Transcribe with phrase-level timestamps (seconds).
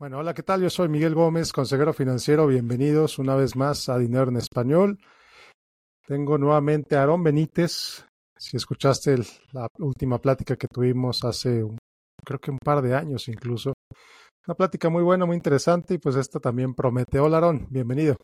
[0.00, 0.62] Bueno, hola, ¿qué tal?
[0.62, 2.46] Yo soy Miguel Gómez, consejero financiero.
[2.46, 5.00] Bienvenidos una vez más a Dinero en Español.
[6.06, 8.04] Tengo nuevamente a Aarón Benítez.
[8.36, 9.16] Si escuchaste
[9.50, 11.64] la última plática que tuvimos hace,
[12.24, 13.72] creo que un par de años incluso.
[14.46, 17.18] Una plática muy buena, muy interesante y pues esta también promete.
[17.18, 18.18] Hola, Aarón, bienvenido.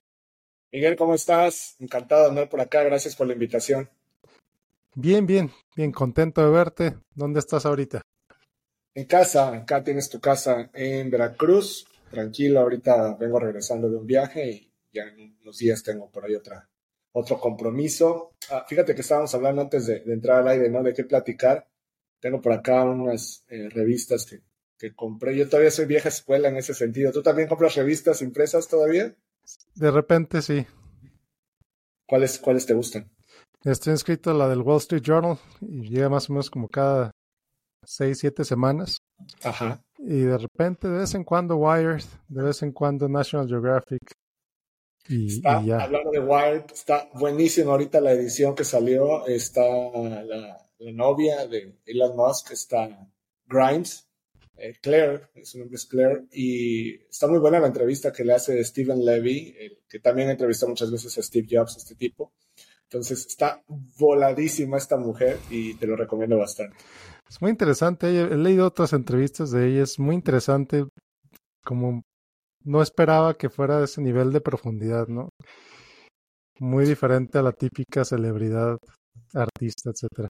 [0.72, 1.74] Miguel, ¿cómo estás?
[1.80, 2.84] Encantado de andar por acá.
[2.84, 3.90] Gracias por la invitación.
[4.94, 6.98] Bien, bien, bien, contento de verte.
[7.16, 8.00] ¿Dónde estás ahorita?
[8.96, 11.84] En casa, acá tienes tu casa en Veracruz.
[12.10, 16.36] Tranquilo, ahorita vengo regresando de un viaje y ya en unos días tengo por ahí
[16.36, 16.68] otra,
[17.12, 18.34] otro compromiso.
[18.50, 20.80] Ah, fíjate que estábamos hablando antes de, entrar al aire, ¿no?
[20.82, 21.66] De qué platicar.
[22.20, 24.42] Tengo por acá unas eh, revistas que,
[24.78, 25.36] que compré.
[25.36, 27.10] Yo todavía soy vieja escuela en ese sentido.
[27.10, 29.12] ¿Tú también compras revistas impresas todavía?
[29.74, 30.64] De repente sí.
[32.06, 33.10] ¿Cuáles, cuáles te gustan?
[33.64, 37.10] Estoy inscrito a la del Wall Street Journal y llega más o menos como cada
[37.86, 38.98] seis, siete semanas.
[39.42, 39.82] Ajá.
[39.98, 44.02] Y de repente, de vez en cuando Wired, de vez en cuando National Geographic.
[45.08, 45.82] Y, ya.
[45.82, 49.26] Hablando de Wired, está buenísimo ahorita la edición que salió.
[49.26, 53.08] Está la, novia de Elon Musk, está
[53.46, 54.06] Grimes,
[54.56, 58.62] eh, Claire, su nombre es Claire, y está muy buena la entrevista que le hace
[58.64, 59.54] Stephen Levy,
[59.88, 62.32] que también entrevistó muchas veces a Steve Jobs, este tipo.
[62.94, 63.60] Entonces está
[63.98, 66.76] voladísima esta mujer y te lo recomiendo bastante.
[67.28, 68.06] Es muy interesante.
[68.06, 69.82] He leído otras entrevistas de ella.
[69.82, 70.84] Es muy interesante.
[71.64, 72.02] Como
[72.62, 75.30] no esperaba que fuera de ese nivel de profundidad, ¿no?
[76.60, 78.78] Muy diferente a la típica celebridad,
[79.34, 80.28] artista, etcétera.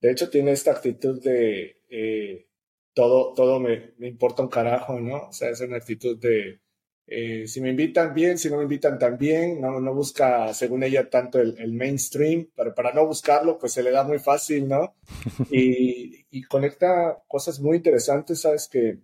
[0.00, 2.46] De hecho, tiene esta actitud de eh,
[2.94, 5.28] todo, todo me, me, importa un carajo, ¿no?
[5.28, 6.60] O sea, es una actitud de
[7.08, 11.08] eh, si me invitan bien, si no me invitan también, no, no busca, según ella,
[11.08, 14.96] tanto el, mainstream, pero para no buscarlo, pues se le da muy fácil, ¿no?
[15.50, 18.68] Y, y conecta cosas muy interesantes, ¿sabes?
[18.68, 18.98] Que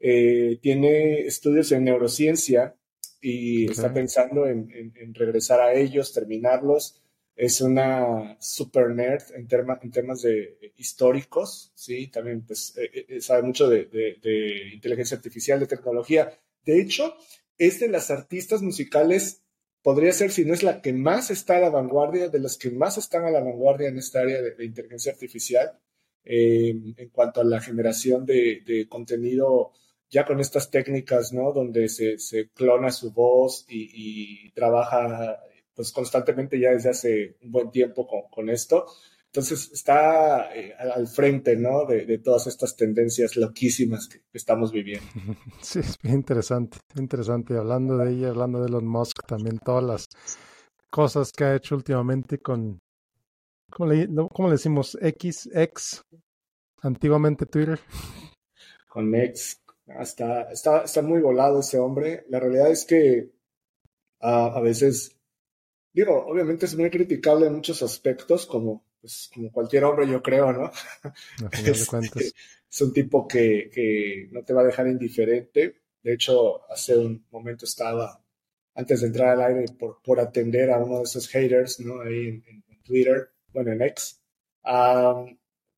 [0.00, 2.74] eh, tiene estudios en neurociencia
[3.20, 7.02] y está pensando en, en, regresar a ellos, terminarlos.
[7.36, 9.46] Es una super nerd en,
[9.82, 12.08] en temas de históricos, ¿sí?
[12.08, 16.32] También pues, eh, sabe mucho de, de, de inteligencia artificial, de tecnología.
[16.64, 17.14] De hecho,
[17.58, 19.42] es de las artistas musicales,
[19.82, 22.70] podría ser, si no es la que más está a la vanguardia, de las que
[22.70, 25.78] más están a la vanguardia en esta área de, inteligencia artificial,
[26.24, 29.72] eh, en cuanto a la generación de, contenido
[30.10, 31.52] ya con estas técnicas, ¿no?
[31.52, 32.16] Donde se,
[32.54, 35.40] clona su voz y, trabaja
[35.74, 38.86] pues constantemente ya desde hace un buen tiempo con esto.
[39.34, 41.86] Entonces está eh, al frente, ¿no?
[41.86, 45.06] De, todas estas tendencias loquísimas que, estamos viviendo.
[45.62, 47.56] Sí, es bien interesante, interesante.
[47.56, 50.08] Hablando de ella, hablando de Elon Musk, también todas las
[50.90, 52.78] cosas que ha hecho últimamente con,
[53.70, 54.06] ¿cómo le,
[54.50, 54.98] decimos?
[55.00, 56.02] X, X,
[56.82, 57.80] antiguamente Twitter.
[58.86, 59.62] Con X.
[59.86, 62.26] Está, está, está muy volado ese hombre.
[62.28, 63.32] La realidad es que
[64.20, 65.16] a veces,
[65.94, 70.52] digo, obviamente es muy criticable en muchos aspectos, como pues como cualquier hombre yo creo,
[70.52, 70.70] ¿no?
[71.52, 71.70] Este,
[72.70, 75.82] es, un tipo que, que, no te va a dejar indiferente.
[76.02, 78.24] De hecho, hace un momento estaba,
[78.74, 82.00] antes de entrar al aire, por, por atender a uno de esos haters, ¿no?
[82.00, 84.20] Ahí en, Twitter, bueno, en X.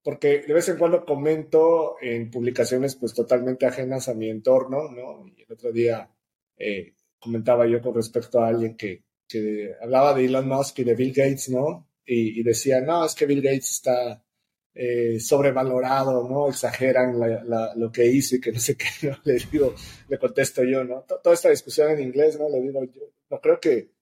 [0.02, 5.26] porque de vez en cuando comento en publicaciones pues totalmente ajenas a mi entorno, ¿no?
[5.36, 6.10] Y el otro día
[6.56, 10.94] eh, comentaba yo con respecto a alguien que, que hablaba de Elon Musk y de
[10.94, 11.86] Bill Gates, ¿no?
[12.06, 14.22] Y, decía, no, es que Bill Gates está
[14.74, 16.48] eh, sobrevalorado, ¿no?
[16.48, 17.18] Exageran
[17.76, 19.16] lo que hizo y que no sé qué, ¿no?
[19.24, 19.74] Le digo,
[20.08, 21.02] le contesto yo, ¿no?
[21.02, 22.48] Toda esta discusión en inglés, ¿no?
[22.48, 23.92] Le digo, yo no creo que,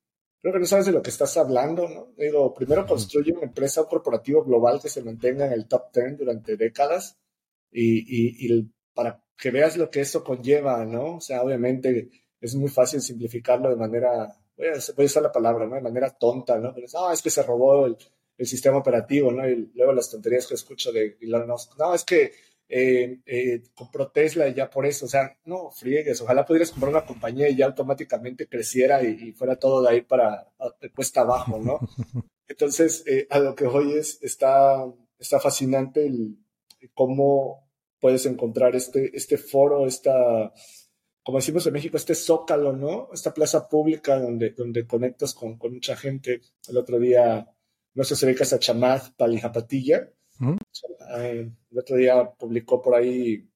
[0.41, 2.13] creo que no sabes de lo que estás hablando, ¿no?
[2.17, 6.19] Digo, primero construye una empresa, un corporativo global que se mantenga en el top 10
[6.19, 7.19] durante décadas
[7.71, 11.17] y, y, para que veas lo que eso conlleva, ¿no?
[11.17, 15.75] O sea, obviamente es muy fácil simplificarlo de manera voy a, usar la palabra, ¿no?
[15.75, 16.73] De manera tonta, ¿no?
[16.75, 17.97] Pero, ah, es que se robó el,
[18.45, 19.49] sistema operativo, ¿no?
[19.49, 22.33] Y luego las tonterías que escucho de Elon Musk, no, es que
[22.69, 26.91] eh, eh, compró Tesla y ya por eso, o sea, no friegues, ojalá pudieras comprar
[26.91, 30.49] una compañía y ya automáticamente creciera y, fuera todo de ahí para
[30.81, 31.79] de cuesta abajo, ¿no?
[32.49, 34.85] Entonces, eh, a lo que hoy es, está,
[35.21, 36.37] está fascinante el,
[36.95, 37.71] cómo
[38.01, 40.53] puedes encontrar este, este foro, esta
[41.23, 43.09] como decimos en México, este zócalo, ¿no?
[43.13, 46.41] Esta plaza pública donde, donde conectas con, con mucha gente.
[46.69, 47.49] El otro día,
[47.95, 50.11] no sé si ubicas a Chamad Palijapatilla.
[51.19, 53.49] Eh, el otro día publicó por ahí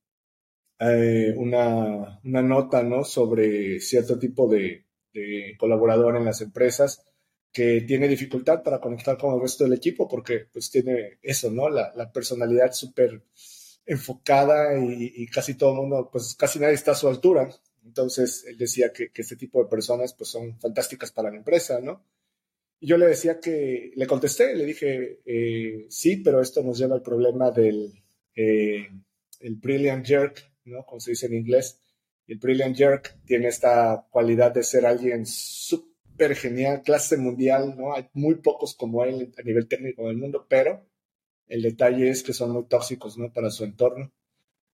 [0.79, 3.03] eh, una, una, nota, ¿no?
[3.03, 7.05] Sobre cierto tipo de, de, colaborador en las empresas
[7.53, 11.69] que tiene dificultad para conectar con el resto del equipo porque pues tiene eso, ¿no?
[11.69, 13.23] La, la personalidad súper
[13.87, 17.49] enfocada y, casi todo mundo, pues casi nadie está a su altura.
[17.85, 21.81] Entonces, él decía que, que, este tipo de personas pues son fantásticas para la empresa,
[21.81, 22.05] ¿no?
[22.81, 26.97] Y yo le decía que, le contesté, le dije, eh, sí, pero esto nos lleva
[26.97, 27.93] al problema del
[28.35, 28.89] eh,
[29.41, 30.85] el brilliant jerk, ¿no?
[30.85, 31.81] Como se dice en inglés.
[32.27, 37.95] El brilliant jerk tiene esta cualidad de ser alguien súper genial, clase mundial, ¿no?
[37.95, 40.85] Hay muy pocos como él a nivel técnico del mundo, pero
[41.49, 43.33] el detalle es que son muy tóxicos, ¿no?
[43.33, 44.13] Para su entorno.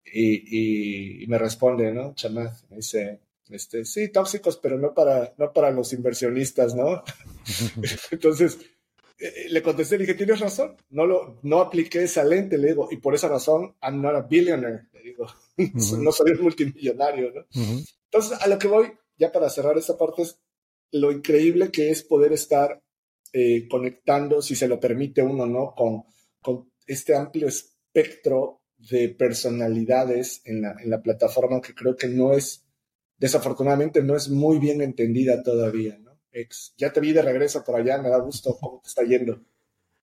[0.05, 2.15] Y, y, me responde, ¿no?
[2.15, 7.03] Chamath, me dice, este, sí, tóxicos, pero no para, no para los inversionistas, ¿no?
[8.11, 8.59] Entonces,
[9.19, 12.89] eh, le contesté, le dije, tienes razón, no, lo, no apliqué esa lente, le digo,
[12.91, 15.27] y por esa razón, I'm not a billionaire, le digo,
[15.99, 17.47] no soy un multimillonario, ¿no?
[18.07, 20.41] Entonces, a lo que voy, ya para cerrar esta parte, es
[20.91, 22.83] lo increíble que es poder estar
[23.33, 25.75] eh, conectando, si se lo permite uno, ¿no?
[25.75, 26.05] Con,
[26.43, 28.61] con este amplio espectro
[28.91, 32.65] de personalidades en la, plataforma que creo que no es,
[33.17, 36.19] desafortunadamente, no es muy bien entendida todavía, ¿no?
[36.33, 39.41] Ex, ya te vi de regreso por allá, me da gusto cómo te está yendo.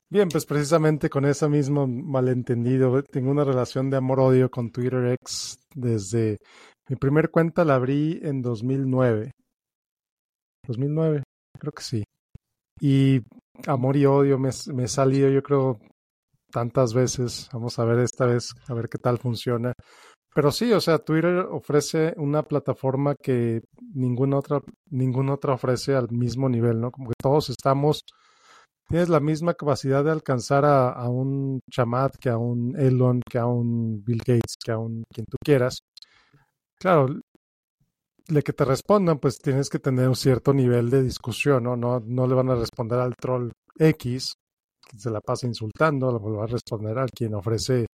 [0.09, 5.59] Bien, pues precisamente con ese mismo malentendido, tengo una relación de amor-odio con Twitter X
[5.75, 6.38] desde
[6.89, 9.31] mi primer cuenta la abrí en 2009.
[10.65, 11.24] 2009,
[11.59, 12.03] creo que sí.
[12.81, 13.21] Y
[13.68, 15.80] amor y odio me, me he salido, yo creo,
[16.51, 17.50] tantas veces.
[17.54, 19.74] Vamos a ver esta vez, a ver qué tal funciona.
[20.34, 23.62] Pero sí, o sea, Twitter ofrece una plataforma que
[23.94, 26.92] ninguna otra, ninguna otra ofrece al mismo nivel, ¿no?
[26.92, 28.01] Como que todos estamos,
[28.88, 33.40] tienes la misma capacidad de alcanzar a, a un Chamat, que a un Elon, que
[33.40, 35.80] a un Bill Gates, que a un quien tú quieras.
[36.80, 37.07] Claro,
[38.30, 41.75] de que te respondan, pues tienes que tener un cierto nivel de discusión, ¿no?
[41.75, 44.34] No, no le van a responder al troll X,
[44.97, 47.86] se la pasa insultando, le va a responder a quien ofrece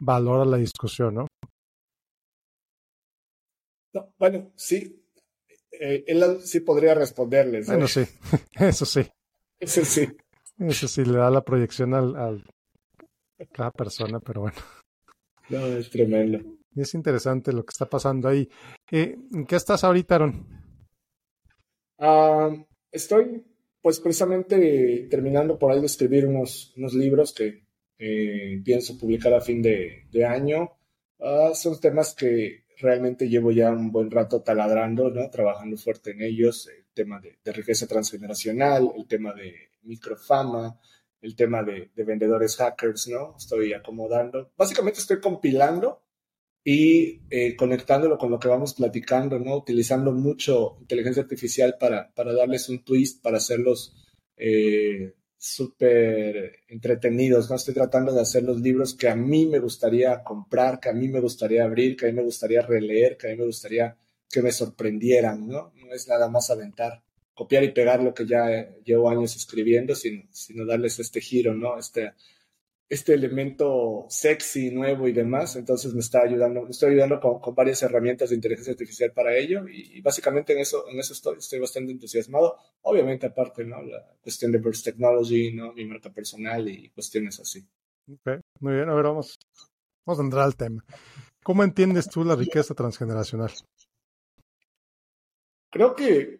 [0.00, 1.26] valor a la discusión, ¿no?
[3.94, 4.96] no bueno, sí.
[5.72, 7.66] Eh, él sí podría responderles.
[7.66, 8.02] Bueno, sí,
[8.58, 9.06] eso sí.
[9.58, 10.08] Eso sí.
[10.58, 12.44] Eso sí, le da la proyección al, al
[13.38, 14.56] a cada persona, pero bueno.
[15.48, 16.38] No, es tremendo.
[16.76, 18.48] Es interesante lo que está pasando ahí.
[18.90, 20.46] Eh, ¿En qué estás ahorita, Aaron?
[21.98, 23.44] Uh, estoy
[23.82, 27.64] pues precisamente terminando por ahí de escribir unos, unos libros que
[27.98, 30.72] eh, pienso publicar a fin de, año.
[31.18, 35.28] Uh, son temas que realmente llevo ya un buen rato taladrando, ¿no?
[35.30, 36.68] Trabajando fuerte en ellos.
[36.68, 40.78] El tema de, de riqueza transgeneracional, el tema de microfama,
[41.20, 43.36] el tema de, de, vendedores hackers, ¿no?
[43.36, 44.50] Estoy acomodando.
[44.56, 46.02] Básicamente estoy compilando
[46.62, 49.56] y eh, conectándolo con lo que vamos platicando, ¿no?
[49.56, 53.94] Utilizando mucho inteligencia artificial para, para darles un twist, para hacerlos
[54.36, 57.56] eh, súper entretenidos, ¿no?
[57.56, 61.08] Estoy tratando de hacer los libros que a mí me gustaría comprar, que a mí
[61.08, 63.96] me gustaría abrir, que a mí me gustaría releer, que a mí me gustaría
[64.28, 65.72] que me sorprendieran, ¿no?
[65.74, 67.02] No es nada más aventar,
[67.34, 71.78] copiar y pegar lo que ya llevo años escribiendo, sino, sino darles este giro, ¿no?
[71.78, 72.12] Este,
[72.90, 75.54] este elemento sexy, nuevo y demás.
[75.54, 79.36] Entonces me está ayudando, me estoy ayudando con, con varias herramientas de inteligencia artificial para
[79.36, 82.56] ello y, y, básicamente en eso, en eso estoy, estoy bastante entusiasmado.
[82.82, 83.80] Obviamente aparte, ¿no?
[83.80, 85.72] La cuestión de Burst Technology, ¿no?
[85.72, 87.64] Mi marca personal y cuestiones así.
[88.12, 88.88] Ok, muy bien.
[88.88, 89.38] A ver, vamos,
[90.04, 90.84] vamos a entrar al tema.
[91.44, 93.52] ¿Cómo entiendes tú la riqueza transgeneracional?
[95.70, 96.39] Creo que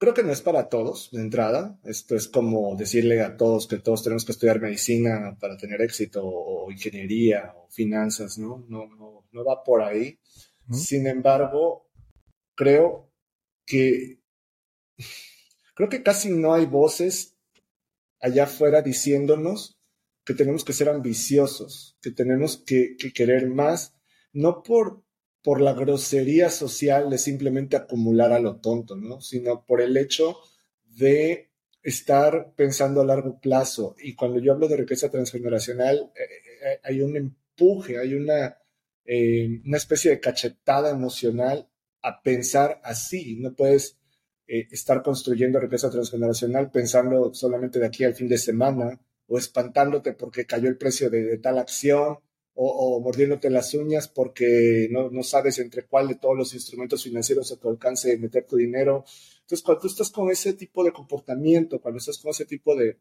[0.00, 1.78] Creo que no es para todos de entrada.
[1.84, 6.22] Esto es como decirle a todos que todos tenemos que estudiar medicina para tener éxito
[6.24, 8.64] o ingeniería o finanzas, ¿no?
[8.66, 10.18] No, no, no va por ahí.
[10.68, 10.74] ¿Mm?
[10.74, 11.90] Sin embargo,
[12.54, 13.12] creo
[13.66, 14.22] que
[15.74, 17.36] creo que casi no hay voces
[18.22, 19.82] allá afuera diciéndonos
[20.24, 23.94] que tenemos que ser ambiciosos, que tenemos que, que querer más,
[24.32, 25.04] no por
[25.42, 29.20] por la grosería social de simplemente acumular a lo tonto, ¿no?
[29.20, 30.36] Sino por el hecho
[30.84, 31.50] de
[31.82, 33.96] estar pensando a largo plazo.
[33.98, 36.22] Y cuando yo hablo de riqueza transgeneracional, eh,
[36.64, 38.58] eh, hay un empuje, hay una,
[39.04, 41.68] eh, una especie de cachetada emocional
[42.02, 43.36] a pensar así.
[43.36, 43.96] No puedes
[44.46, 50.44] estar construyendo riqueza transgeneracional pensando solamente de aquí al fin de semana o espantándote porque
[50.44, 52.18] cayó el precio de tal acción
[52.62, 57.56] o, mordiéndote las uñas porque no, sabes entre cuál de todos los instrumentos financieros a
[57.56, 59.04] tu alcance meter tu dinero.
[59.40, 62.98] Entonces, cuando tú estás con ese tipo de comportamiento, cuando estás con ese tipo de,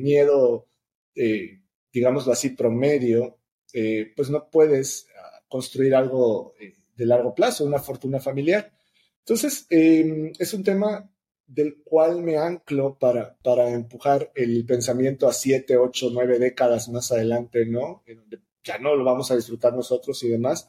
[0.00, 0.66] miedo,
[1.14, 1.60] eh,
[1.92, 3.38] digámoslo así, promedio,
[3.72, 8.72] eh, pues no puedes uh, construir algo eh, de largo plazo, una fortuna familiar.
[9.20, 11.10] Entonces, eh, es un tema
[11.46, 17.12] del cual me anclo para, para empujar el pensamiento a siete, ocho, nueve décadas más
[17.12, 18.02] adelante, ¿no?
[18.66, 20.68] Ya no lo vamos a disfrutar nosotros y demás,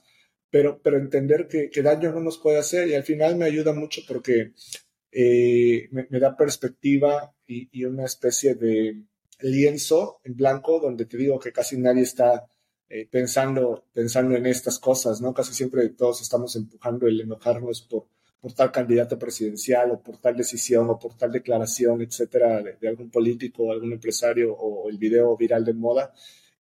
[0.50, 3.74] pero, pero entender que, que, daño no nos puede hacer y al final me ayuda
[3.74, 4.54] mucho porque
[5.12, 9.04] eh, me, da perspectiva y, y, una especie de
[9.42, 12.48] lienzo en blanco donde te digo que casi nadie está
[12.90, 15.34] eh, pensando, pensando en estas cosas, ¿no?
[15.34, 18.08] Casi siempre todos estamos empujando el enojarnos por,
[18.40, 23.10] por tal candidato presidencial o por tal decisión o por tal declaración, etcétera, de, algún
[23.10, 26.14] político o algún empresario o el video viral de moda.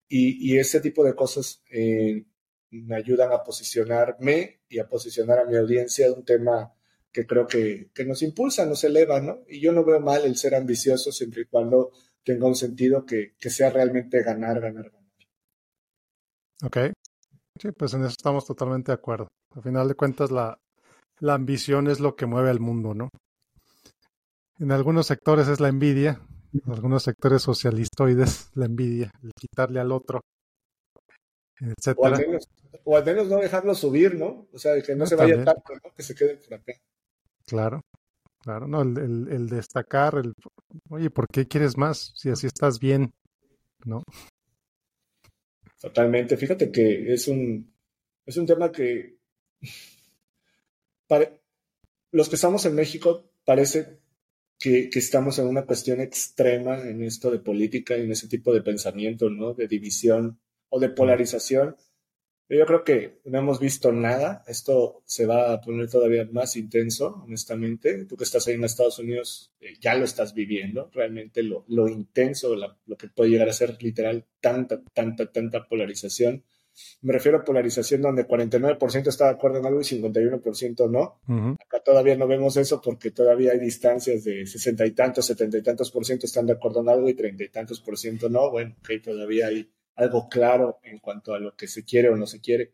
[0.09, 2.25] Y, ese tipo de cosas eh,
[2.71, 6.73] me ayudan a posicionarme y a posicionar a mi audiencia de un tema
[7.11, 9.41] que creo que, que, nos impulsa, nos eleva, ¿no?
[9.49, 11.91] Y yo no veo mal el ser ambicioso siempre y cuando
[12.23, 15.07] tenga un sentido que, que sea realmente ganar, ganar, ganar.
[16.65, 16.79] Ok.
[17.61, 19.29] Sí, pues en eso estamos totalmente de acuerdo.
[19.55, 20.59] Al final de cuentas, la,
[21.21, 23.09] la ambición es lo que mueve al mundo, ¿no?
[24.59, 26.21] En algunos sectores es la envidia,
[26.65, 30.21] en algunos sectores socialistoides la envidia, el quitarle al otro,
[31.61, 32.19] etcétera.
[32.85, 34.49] O al, menos, no dejarlo subir, ¿no?
[34.53, 35.93] O sea, que no, se vaya tanto, ¿no?
[35.95, 36.73] Que se quede por acá.
[37.47, 37.81] Claro,
[38.41, 40.33] claro, no, el, el, el, destacar, el,
[40.91, 42.13] oye, ¿por qué quieres más?
[42.15, 43.13] Si así estás bien,
[43.85, 44.03] ¿no?
[45.81, 46.37] Totalmente.
[46.37, 47.73] Fíjate que es un,
[48.25, 49.17] es un tema que
[51.07, 51.31] para,
[52.11, 54.01] los que estamos en México parece
[54.59, 58.53] que, que, estamos en una cuestión extrema en esto de política y en ese tipo
[58.55, 59.55] de pensamiento, ¿no?
[59.55, 61.77] De división o de polarización.
[62.49, 64.45] Yo creo que no hemos visto nada.
[64.47, 68.05] Esto se va a poner todavía más intenso, honestamente.
[68.05, 71.89] Tú que estás ahí en Estados Unidos eh, ya lo estás viviendo, realmente lo, lo
[71.89, 76.45] intenso, lo que puede llegar a ser literal tanta, tanta, tanta polarización.
[77.03, 81.21] Me refiero a polarización donde 49% está de acuerdo en algo y 51% no.
[81.61, 85.63] Acá todavía no vemos eso porque todavía hay distancias de 60 y tantos, 70 y
[85.63, 88.51] tantos por ciento están de acuerdo en algo y 30 y tantos por ciento no.
[88.51, 92.27] Bueno, que todavía hay algo claro en cuanto a lo que se quiere o no
[92.27, 92.73] se quiere,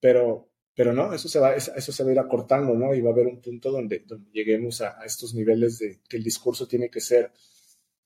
[0.00, 2.94] pero, pero no, eso se, va, eso se va a ir acortando, ¿no?
[2.94, 6.24] Y va a haber un punto donde, donde lleguemos a, estos niveles de que el
[6.24, 7.32] discurso tiene que ser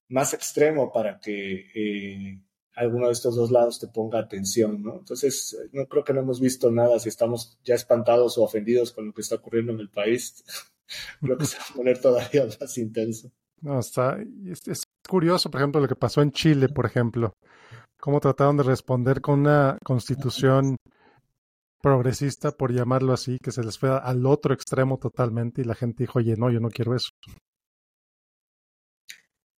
[0.08, 2.40] más extremo para que eh,
[2.74, 4.98] alguno de estos dos lados te ponga atención, ¿no?
[4.98, 9.06] Entonces, no creo que no hemos visto nada, si estamos ya espantados o ofendidos con
[9.06, 10.44] lo que está ocurriendo en el país,
[11.20, 13.30] creo que se va a poner todavía más intenso.
[13.60, 14.18] No, está,
[14.66, 17.32] es curioso, por ejemplo, lo que pasó en Chile, por ejemplo
[18.04, 20.76] cómo trataron de responder con una constitución
[21.80, 26.02] progresista, por llamarlo así, que se les fue al otro extremo totalmente y la gente
[26.02, 27.08] dijo, oye, no, yo no quiero eso.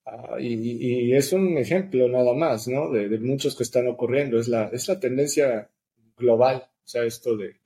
[0.08, 2.90] Ah, y, es un ejemplo nada más, ¿no?
[2.92, 4.38] De, muchos que están ocurriendo.
[4.38, 5.68] Es la, es la tendencia
[6.16, 7.60] global, o sea, esto de,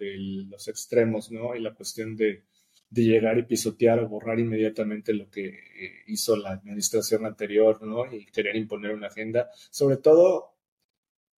[0.48, 1.54] los extremos, ¿no?
[1.54, 2.44] Y la cuestión de,
[2.88, 8.10] de, llegar y pisotear o borrar inmediatamente lo que eh, hizo la administración anterior, ¿no?
[8.10, 9.50] Y querer imponer una agenda.
[9.70, 10.54] Sobre todo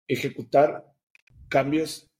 [0.07, 0.85] ejecutar
[1.49, 2.11] cambios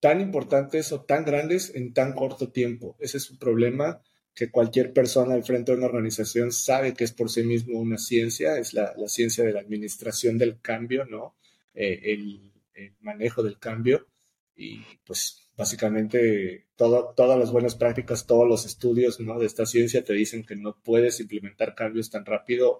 [0.00, 2.96] tan importantes o tan grandes en tan corto tiempo.
[2.98, 4.02] Ese es un problema
[4.38, 7.98] que cualquier persona al frente de una organización sabe que es por sí mismo una
[7.98, 11.34] ciencia, es la, ciencia de la administración del cambio, ¿no?
[11.74, 12.52] Eh, el,
[13.00, 14.06] manejo del cambio
[14.54, 19.36] y pues básicamente todas las buenas prácticas, todos los estudios ¿no?
[19.40, 22.78] de esta ciencia te dicen que no puedes implementar cambios tan rápido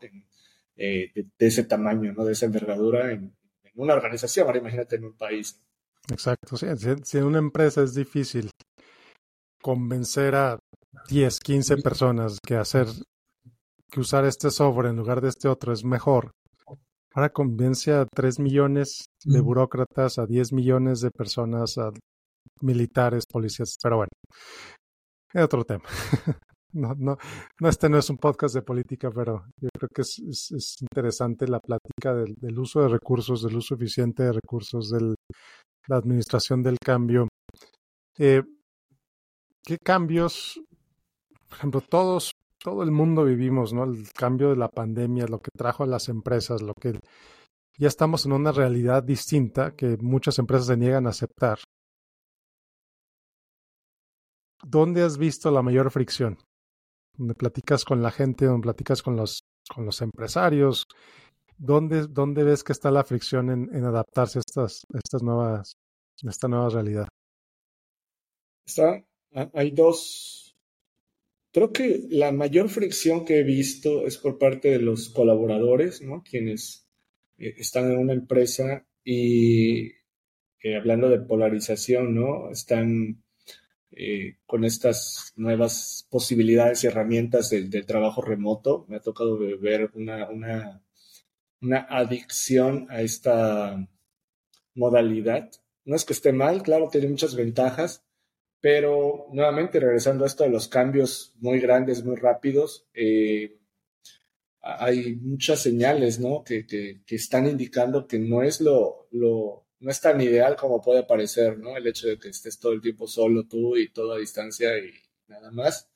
[0.77, 2.25] eh, de, ese tamaño, ¿no?
[2.25, 3.35] de esa envergadura en,
[3.75, 5.61] una organización, ahora imagínate en un país.
[6.13, 6.67] Exacto, sí.
[7.03, 8.51] si en una empresa es difícil
[9.61, 10.61] convencer a
[11.09, 12.87] 10, 15 personas que hacer,
[13.91, 16.33] que usar este software en lugar de este otro es mejor.
[17.15, 21.91] Ahora convence a 3 millones de burócratas, a 10 millones de personas, a
[22.61, 24.11] militares, policías, pero bueno,
[25.33, 25.85] es otro tema.
[26.71, 27.17] No, no,
[27.61, 31.49] no, este no es un podcast de política, pero yo creo que es, es, interesante
[31.49, 35.15] la plática del, del, uso de recursos, del uso eficiente de recursos, de
[35.87, 37.27] la administración del cambio.
[38.19, 38.43] Eh,
[39.65, 40.61] ¿Qué cambios,
[41.49, 43.85] por ejemplo, todos, todo el mundo vivimos, ¿no?
[43.85, 46.99] El cambio de la pandemia, lo que trajo a las empresas, lo que
[47.79, 51.59] ya estamos en una realidad distinta que muchas empresas se niegan a aceptar.
[54.65, 56.39] ¿Dónde has visto la mayor fricción?
[57.19, 59.43] donde platicas con la gente, donde platicas con los,
[59.75, 60.87] con los empresarios.
[61.59, 65.73] ¿Dónde, ¿Dónde ves que está la fricción en, adaptarse a estas, estas nuevas,
[66.23, 67.09] esta nueva realidad?
[68.65, 69.05] Está,
[69.53, 70.48] hay dos.
[71.53, 76.23] Creo que la mayor fricción que he visto es por parte de los colaboradores, ¿no?
[76.23, 76.87] Quienes
[77.39, 79.93] eh, están en una empresa y
[80.77, 82.51] hablando de polarización, ¿no?
[82.51, 83.23] Están
[83.93, 88.85] eh, con estas nuevas posibilidades y herramientas del, trabajo remoto.
[88.89, 90.29] Me ha tocado ver una,
[91.61, 93.89] una adicción a esta
[94.75, 95.51] modalidad
[95.89, 98.05] no es que esté mal, claro, tiene muchas ventajas,
[98.61, 103.59] pero nuevamente regresando a esto de los cambios muy grandes, muy rápidos, eh,
[104.61, 106.43] hay muchas señales, ¿no?
[106.45, 106.67] Que,
[107.09, 111.77] están indicando que no es lo, no es tan ideal como puede parecer, ¿no?
[111.77, 114.93] El hecho de que estés todo el tiempo solo tú y todo a distancia y
[115.29, 115.89] nada más.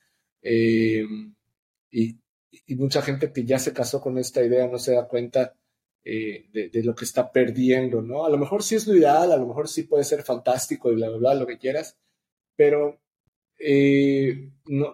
[0.43, 1.05] Eh,
[1.91, 2.19] y,
[2.77, 5.55] mucha gente que ya se casó con esta idea no se da cuenta
[6.05, 8.25] eh, de, de, lo que está perdiendo, ¿no?
[8.25, 10.97] A lo mejor sí es lo ideal, a lo mejor sí puede ser fantástico y
[10.97, 11.99] bla, bla, bla, lo que quieras,
[12.57, 13.01] pero
[13.59, 14.51] eh,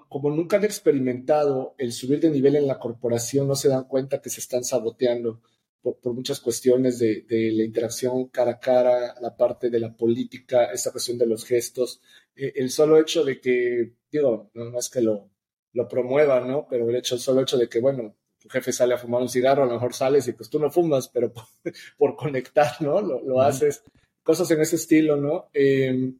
[0.08, 4.20] como nunca han experimentado el subir de nivel en la corporación, no se dan cuenta
[4.20, 5.40] que se están saboteando
[5.80, 10.92] por, muchas cuestiones de, la interacción cara a cara, la parte de la política, esa
[10.92, 12.00] cuestión de los gestos,
[12.36, 15.30] eh, el solo hecho de que, digo, no, es que lo,
[15.72, 16.66] lo promueva, ¿no?
[16.68, 19.28] Pero el hecho, el solo hecho de que, bueno, tu jefe sale a fumar un
[19.28, 21.32] cigarro, a lo mejor sales y pues tú no fumas, pero
[21.96, 23.00] por, conectar, ¿no?
[23.00, 23.82] Lo, haces,
[24.22, 25.48] cosas en ese estilo, ¿no?
[25.54, 26.12] Eh,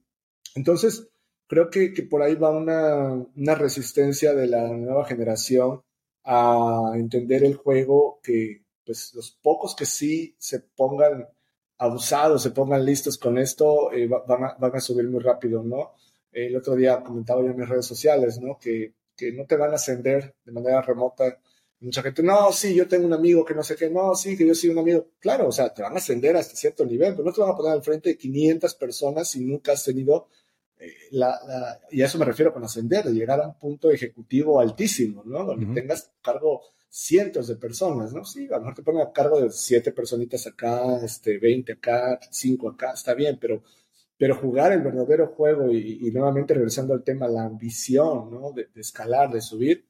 [0.55, 1.09] entonces,
[1.49, 5.83] creo que, por ahí va una, resistencia de la nueva generación
[6.25, 11.27] a entender el juego que pues los pocos que sí se pongan
[11.79, 15.93] abusados, se pongan listos con esto, eh, van, a, subir muy rápido, ¿no?
[16.33, 18.59] El otro día comentaba yo en mis redes sociales, ¿no?
[18.59, 21.39] Que, que no te van a ascender de manera remota.
[21.81, 24.47] Mucha gente, no, sí, yo tengo un amigo que no sé qué, no, sí, que
[24.47, 25.07] yo soy un amigo.
[25.21, 27.57] Claro, o sea, te van a ascender hasta cierto nivel, pero no te van a
[27.57, 30.29] poner al frente de 500 personas si nunca has tenido
[31.11, 35.23] la, y a eso me refiero con ascender, de llegar a un punto ejecutivo altísimo,
[35.25, 35.45] ¿no?
[35.45, 38.25] Donde tengas a cargo cientos de personas, ¿no?
[38.25, 42.19] Sí, a lo mejor te ponen a cargo de siete personitas acá, este, 20 acá,
[42.31, 43.63] cinco acá, está bien, pero,
[44.17, 48.53] pero jugar el verdadero juego y, nuevamente regresando al tema, la ambición, ¿no?
[48.53, 49.88] De, escalar, de subir,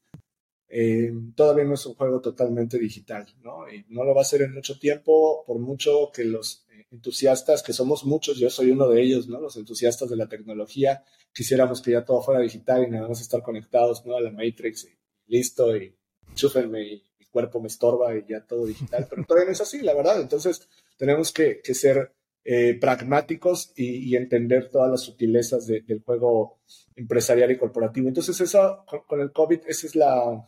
[0.69, 3.71] eh, todavía no es un juego totalmente digital, ¿no?
[3.71, 7.73] Y no lo va a ser en mucho tiempo, por mucho que los entusiastas, que
[7.73, 9.41] somos muchos, yo soy uno de ellos, ¿no?
[9.41, 13.43] Los entusiastas de la tecnología, quisiéramos que ya todo fuera digital y nada más estar
[13.43, 14.17] conectados, ¿no?
[14.17, 15.95] A la Matrix y listo, y
[16.35, 19.81] chúfenme y mi cuerpo me estorba y ya todo digital, pero todavía no es así,
[19.81, 20.21] la verdad.
[20.21, 22.13] Entonces, tenemos que, ser
[22.45, 26.59] eh, pragmáticos y, entender todas las sutilezas del juego
[26.97, 28.09] empresarial y corporativo.
[28.09, 30.45] Entonces, eso, con, el COVID, esa es la,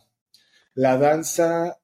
[0.75, 1.79] la danza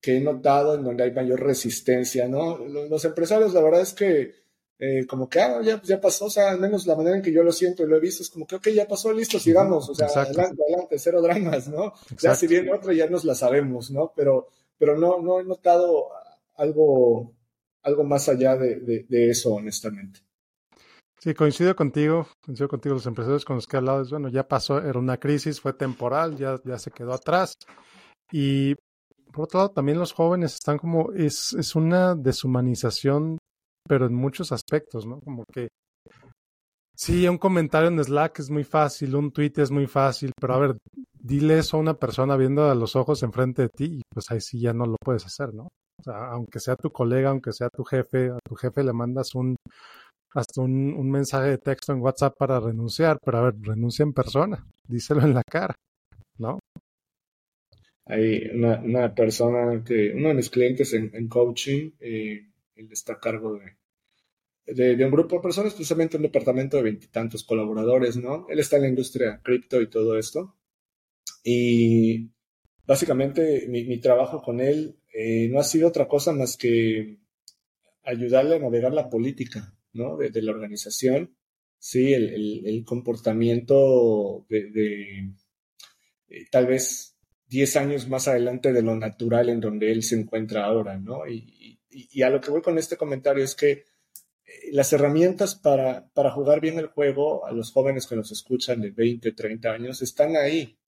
[0.00, 2.56] que he notado en donde hay mayor resistencia, ¿no?
[2.58, 4.34] Los, empresarios, la verdad es que
[4.78, 7.32] eh, como que, ah, ya, ya pasó, o sea, al menos la manera en que
[7.32, 9.90] yo lo siento y lo he visto es como que, ok, ya pasó, listo, sigamos,
[9.90, 11.92] o sea, adelante, adelante, cero dramas, ¿no?
[12.18, 14.12] Ya si viene otra ya nos la sabemos, ¿no?
[14.16, 16.08] Pero, pero no, no he notado
[16.54, 17.34] algo,
[17.82, 20.20] algo más allá de, de, eso, honestamente.
[21.18, 24.48] Sí, coincido contigo, coincido contigo, los empresarios con los que he hablado, es, bueno, ya
[24.48, 27.58] pasó, era una crisis, fue temporal, ya, ya se quedó atrás.
[28.32, 28.74] Y
[29.32, 33.38] por otro lado, también los jóvenes están como, es, es una deshumanización,
[33.88, 35.20] pero en muchos aspectos, ¿no?
[35.20, 35.68] Como que
[37.00, 40.58] Sí, un comentario en Slack es muy fácil, un tweet es muy fácil, pero a
[40.58, 40.76] ver,
[41.18, 44.40] dile eso a una persona viendo a los ojos enfrente de ti y pues ahí
[44.42, 45.62] sí ya no lo puedes hacer, ¿no?
[45.98, 49.34] O sea, aunque sea tu colega, aunque sea tu jefe, a tu jefe le mandas
[49.34, 49.56] un
[50.34, 54.12] hasta un, un mensaje de texto en WhatsApp para renunciar, pero a ver, renuncia en
[54.12, 55.74] persona, díselo en la cara,
[56.38, 56.58] ¿no?
[58.10, 63.58] Hay una, persona que, uno de mis clientes en, coaching, eh, él está a cargo
[63.58, 68.46] de, de, un grupo de personas, precisamente un departamento de veintitantos colaboradores, ¿no?
[68.48, 70.56] Él está en la industria cripto y todo esto.
[71.42, 72.30] Y
[72.86, 77.18] básicamente mi, trabajo con él eh, no ha sido otra cosa más que
[78.02, 80.16] ayudarle a navegar la política, ¿no?
[80.16, 81.36] De, la organización,
[81.78, 85.30] sí, el, comportamiento de,
[86.28, 87.16] eh, tal vez
[87.50, 91.26] 10 años más adelante de lo natural en donde él se encuentra ahora, ¿no?
[91.28, 91.78] Y,
[92.22, 93.82] a lo que voy con este comentario es que eh,
[94.70, 98.92] las herramientas para, para, jugar bien el juego a los jóvenes que nos escuchan de
[98.92, 100.78] 20, 30 años están ahí.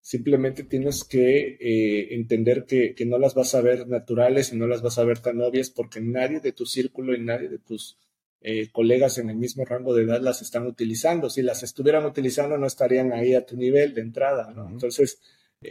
[0.00, 4.82] Simplemente tienes que eh, entender que, no las vas a ver naturales y no las
[4.82, 7.98] vas a ver tan obvias porque nadie de tu círculo y nadie de tus
[8.40, 11.28] eh, colegas en el mismo rango de edad las están utilizando.
[11.28, 14.68] Si las estuvieran utilizando no estarían ahí a tu nivel de entrada, ¿no?
[14.68, 15.20] Entonces,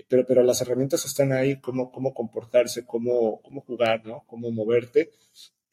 [0.08, 4.24] pero, pero las herramientas están ahí, cómo, cómo comportarse, cómo, cómo jugar, ¿no?
[4.28, 5.12] Cómo moverte.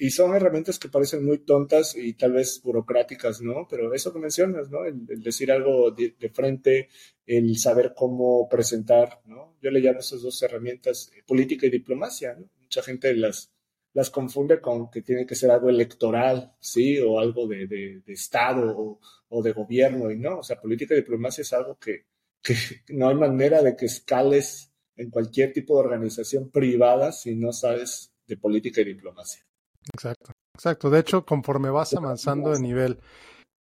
[0.00, 3.66] Y son herramientas que parecen muy tontas y tal vez burocráticas, ¿no?
[3.68, 4.84] Pero eso que mencionas, ¿no?
[4.84, 6.88] El, decir algo de, frente,
[7.26, 9.56] el saber cómo presentar, ¿no?
[9.60, 12.48] Yo le llamo esas dos herramientas eh, política y diplomacia, ¿no?
[12.60, 13.52] Mucha gente las,
[13.92, 17.00] las confunde con que tiene que ser algo electoral, ¿sí?
[17.00, 20.94] O algo de, de, de Estado o, o, de gobierno, y no, o sea, política
[20.94, 22.04] y diplomacia es algo que,
[22.42, 22.54] que
[22.88, 28.12] no hay manera de que escales en cualquier tipo de organización privada si no sabes
[28.26, 29.44] de política y diplomacia.
[29.92, 30.32] Exacto.
[30.58, 30.90] Exacto.
[30.90, 32.98] De hecho, conforme vas avanzando de nivel,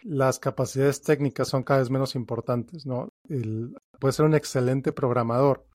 [0.03, 3.09] las capacidades técnicas son cada vez menos importantes, ¿no?
[3.27, 5.65] El, puedes ser un excelente programador,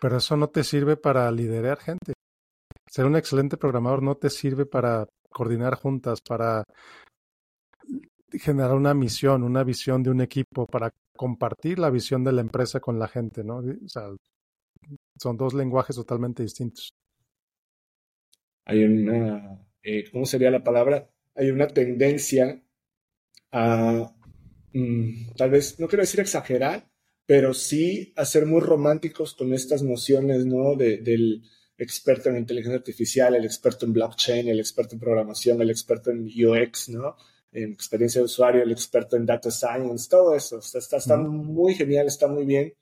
[0.00, 2.14] pero eso no te sirve para liderar gente.
[2.90, 6.64] Ser un excelente programador no te sirve para coordinar juntas, para
[8.32, 10.90] generar una misión, una visión de un equipo, para
[11.22, 13.58] compartir la visión de la empresa con la gente, ¿no?
[13.58, 14.08] O sea,
[15.16, 16.96] son dos lenguajes totalmente distintos.
[18.64, 21.08] Hay una, eh, ¿cómo sería la palabra?
[21.36, 22.60] Hay una tendencia
[23.52, 24.12] a,
[24.72, 26.90] mm, tal vez, no quiero decir exagerar,
[27.24, 30.74] pero sí a ser muy románticos con estas nociones, ¿no?
[30.74, 31.44] del
[31.78, 36.24] experto en inteligencia artificial, el experto en blockchain, el experto en programación, el experto en
[36.26, 37.14] UX, ¿no?
[37.52, 40.58] En experiencia de usuario, el experto en data science, todo eso.
[40.58, 42.74] Está, está, muy genial, está muy bien,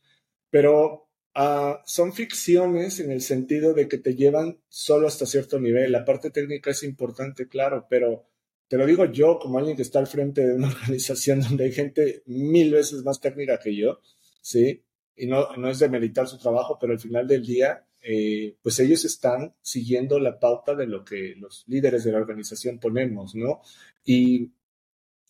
[0.50, 5.92] pero ah, son ficciones en el sentido de que te llevan solo hasta cierto nivel.
[5.92, 8.26] La parte técnica es importante, claro, pero
[8.68, 11.72] te lo digo yo como alguien que está al frente de una organización donde hay
[11.72, 14.00] gente mil veces más técnica que yo,
[14.40, 14.85] ¿sí?
[15.16, 18.78] Y no, no es de meditar su trabajo, pero al final del día eh, pues
[18.80, 23.61] ellos están siguiendo la pauta de lo que los líderes de la organización ponemos, ¿no?
[24.04, 24.52] Y,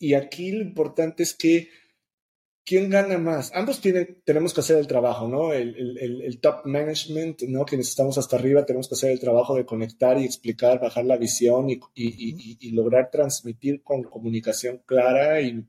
[0.01, 1.69] y aquí lo importante es que
[2.71, 3.51] ¿quién gana más?
[3.55, 5.53] Ambos tienen, tenemos que hacer el trabajo, ¿no?
[5.53, 7.65] El, el, el, top management, ¿no?
[7.65, 11.17] Quienes estamos hasta arriba tenemos que hacer el trabajo de conectar y explicar, bajar la
[11.17, 15.67] visión y, y, y, lograr transmitir con comunicación clara y,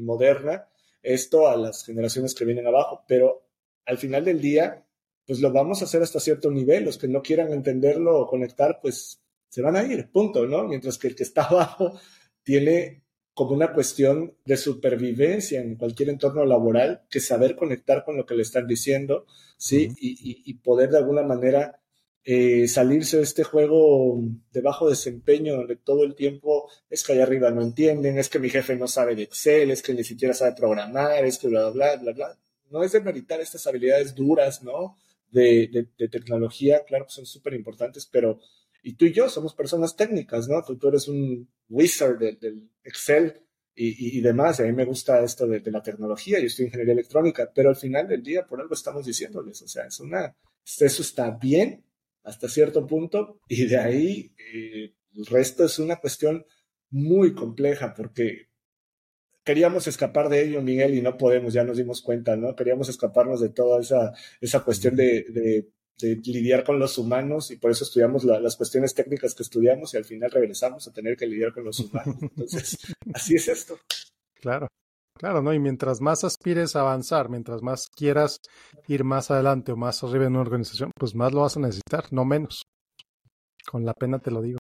[0.00, 0.66] moderna
[1.02, 3.04] esto a las generaciones que vienen abajo.
[3.06, 3.42] Pero
[3.84, 4.86] al final del día,
[5.26, 6.84] pues lo vamos a hacer hasta cierto nivel.
[6.84, 10.64] Los que no quieran entenderlo o conectar, pues se van a ir, punto, ¿no?
[10.64, 12.00] Mientras que el que está abajo
[12.42, 13.02] tiene
[13.38, 18.34] como una cuestión de supervivencia en cualquier entorno laboral que saber conectar con lo que
[18.34, 19.92] le están diciendo, ¿sí?
[20.00, 21.78] y, poder de alguna manera
[22.24, 24.20] eh, salirse de este juego
[24.50, 28.40] de bajo desempeño donde todo el tiempo es que allá arriba no entienden, es que
[28.40, 31.70] mi jefe no sabe de Excel, es que ni siquiera sabe programar, es que bla,
[31.70, 32.36] bla, bla, bla.
[32.72, 34.96] No es de meritar estas habilidades duras, ¿no?
[35.30, 38.40] de, tecnología, claro que son súper importantes, pero
[38.88, 40.62] y tú y yo somos personas técnicas, ¿no?
[40.62, 43.38] Tú, eres un wizard del, Excel
[43.74, 47.52] y, demás, a mí me gusta esto de, la tecnología, yo estoy en ingeniería electrónica,
[47.54, 51.30] pero al final del día por algo estamos diciéndoles, o sea, es una, eso está
[51.32, 51.84] bien
[52.24, 56.46] hasta cierto punto y de ahí eh, el resto es una cuestión
[56.88, 58.48] muy compleja porque
[59.44, 62.56] queríamos escapar de ello, Miguel, y no podemos, ya nos dimos cuenta, ¿no?
[62.56, 65.68] Queríamos escaparnos de toda esa, esa cuestión de,
[66.00, 70.04] lidiar con los humanos y por eso estudiamos las cuestiones técnicas que estudiamos y al
[70.04, 72.16] final regresamos a tener que lidiar con los humanos.
[72.20, 72.76] Entonces,
[73.12, 73.78] así es esto.
[74.40, 74.68] Claro.
[75.18, 75.52] Claro, ¿no?
[75.52, 78.38] Y mientras más aspires a avanzar, mientras más quieras
[78.86, 82.04] ir más adelante o más arriba en una organización, pues más lo vas a necesitar,
[82.12, 82.62] no menos.
[83.68, 84.58] Con la pena te lo digo.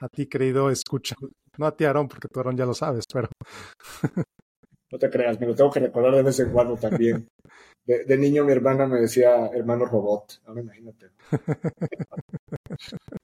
[0.00, 1.16] A ti, querido, escucha.
[1.58, 3.28] No a ti, Aarón, porque tú, Aarón, ya lo sabes, pero...
[4.92, 7.26] No te creas, me lo tengo que recordar de vez en cuando también.
[7.86, 10.40] De, niño mi hermana me decía hermano robot.
[10.46, 11.10] Ahora imagínate.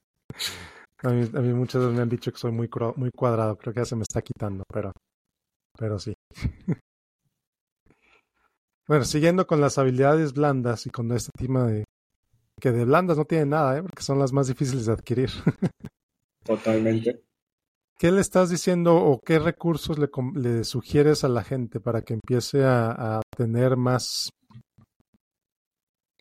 [1.03, 3.57] A mí, a mí muchas veces me han dicho que soy muy, muy cuadrado.
[3.57, 4.91] Creo que ya se me está quitando, pero,
[5.75, 6.13] pero sí.
[8.87, 11.85] Bueno, siguiendo con las habilidades blandas y con este tema de
[12.59, 13.81] que de blandas no tienen nada, ¿eh?
[13.81, 15.29] porque son las más difíciles de adquirir.
[16.43, 17.23] Totalmente.
[17.97, 22.63] ¿Qué le estás diciendo o qué recursos le, sugieres a la gente para que empiece
[22.65, 24.29] a, tener más,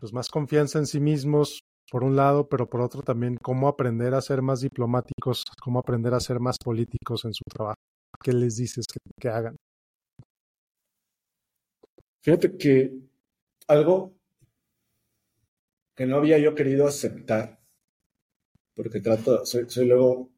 [0.00, 1.60] pues más confianza en sí mismos,
[1.90, 6.14] por un lado, pero por otro también cómo aprender a ser más diplomáticos, cómo aprender
[6.14, 7.76] a ser más políticos en su trabajo?
[8.22, 8.86] ¿Qué les dices
[9.20, 9.56] que, hagan?
[12.22, 12.92] Fíjate que
[13.66, 14.14] algo
[15.94, 17.60] que no había yo querido aceptar,
[18.74, 20.30] porque trato, soy luego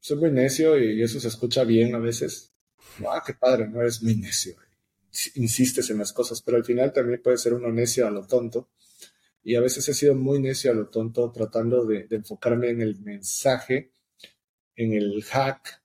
[0.00, 2.52] soy muy necio y eso se escucha bien a veces.
[3.06, 4.54] Ah, qué padre, no eres muy necio.
[5.34, 8.68] Insistes en las cosas, pero al final también puede ser uno necio a lo tonto.
[9.42, 13.00] Y a veces he sido muy necio a lo tonto tratando de, enfocarme en el
[13.00, 13.92] mensaje,
[14.76, 15.82] en el hack,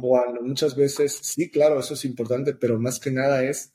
[0.00, 3.74] cuando muchas veces, sí, claro, eso es importante, pero más que nada es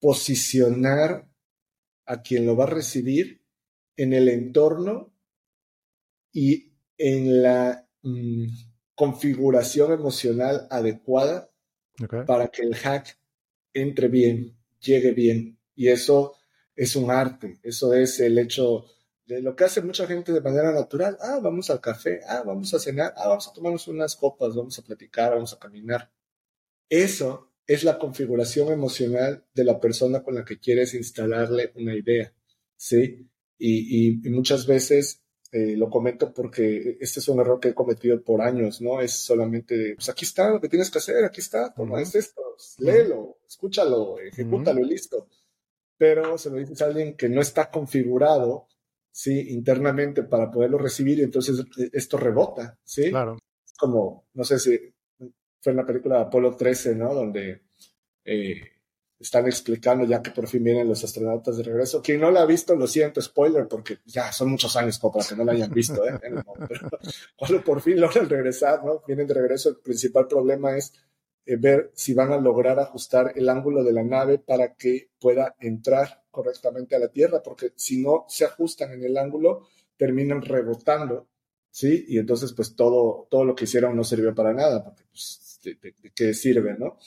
[0.00, 1.28] posicionar
[2.06, 3.40] a quien lo va a recibir
[3.96, 5.14] en el entorno
[6.32, 8.48] y en la Mm,
[8.94, 11.50] configuración emocional adecuada
[12.26, 13.18] para que el hack
[13.72, 15.58] entre bien, llegue bien.
[15.74, 16.34] Y eso
[16.74, 18.86] es un arte, eso es el hecho
[19.26, 21.16] de lo que hace mucha gente de manera natural.
[21.20, 24.78] Ah, vamos al café, ah, vamos a cenar, ah, vamos a tomarnos unas copas, vamos
[24.78, 26.12] a platicar, vamos a caminar.
[26.88, 32.34] Eso es la configuración emocional de la persona con la que quieres instalarle una idea,
[32.76, 33.28] ¿sí?
[33.56, 38.42] y muchas veces eh, lo comento porque este es un error que he cometido por
[38.42, 39.00] años, ¿no?
[39.00, 42.42] Es solamente, pues aquí está lo que tienes que hacer, aquí está, toma, es esto,
[42.78, 45.28] léelo, escúchalo, ejecútalo y listo.
[45.96, 48.68] Pero se lo dices a alguien que no está configurado,
[49.10, 49.52] ¿sí?
[49.52, 53.10] Internamente para poderlo recibir y entonces esto rebota, ¿sí?
[53.10, 53.38] Claro.
[53.78, 54.78] Como, no sé si
[55.60, 57.14] fue en la película de Apolo 13, ¿no?
[57.14, 57.62] Donde
[58.24, 58.60] eh,
[59.18, 62.02] están explicando ya que por fin vienen los astronautas de regreso.
[62.02, 65.26] Quien no la ha visto, lo siento, spoiler, porque ya son muchos años como para
[65.26, 66.18] que no la hayan visto, ¿eh?
[66.68, 66.90] Pero
[67.36, 69.02] cuando por fin logran regresar, ¿no?
[69.06, 70.92] Vienen de regreso, el principal problema es
[71.46, 75.54] eh, ver si van a lograr ajustar el ángulo de la nave para que pueda
[75.60, 81.28] entrar correctamente a la Tierra, porque si no se ajustan en el ángulo, terminan rebotando,
[81.70, 82.04] ¿sí?
[82.08, 86.12] Y entonces, pues todo, todo lo que hicieron no sirvió para nada, porque, pues, ¿de,
[86.14, 86.98] qué sirve, no?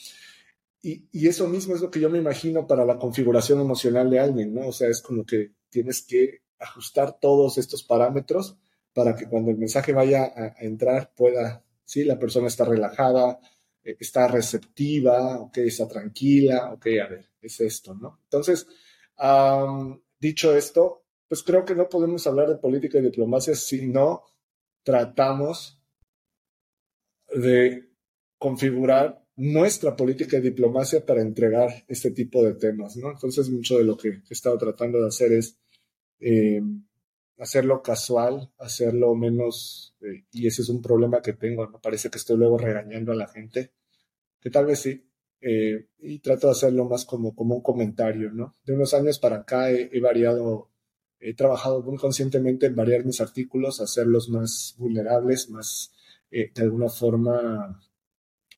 [0.81, 4.53] Y, eso mismo es lo que yo me imagino para la configuración emocional de alguien,
[4.53, 4.67] ¿no?
[4.67, 8.57] O sea, es como que tienes que ajustar todos estos parámetros
[8.93, 13.39] para que cuando el mensaje vaya a, entrar pueda, sí, la persona está relajada,
[13.87, 18.19] eh, está receptiva, ok, está tranquila, ok, a ver, es esto, ¿no?
[18.23, 18.67] Entonces,
[20.19, 24.23] dicho esto, pues creo que no podemos hablar de política y diplomacia si no
[24.83, 25.81] tratamos
[27.33, 27.89] de
[28.37, 33.11] configurar nuestra política de diplomacia para entregar este tipo de temas, ¿no?
[33.11, 35.59] Entonces, mucho de lo que he estado tratando de hacer es
[36.19, 36.61] eh,
[37.37, 41.79] hacerlo casual, hacerlo menos, eh, y ese es un problema que tengo, ¿no?
[41.79, 43.73] Parece que estoy luego regañando a la gente,
[44.39, 45.03] que tal vez sí,
[45.41, 48.55] eh, y trato de hacerlo más como, como un comentario, ¿no?
[48.65, 50.71] De unos años para acá he variado,
[51.19, 55.93] he trabajado muy conscientemente en variar mis artículos, hacerlos más vulnerables, más,
[56.31, 57.79] de alguna forma,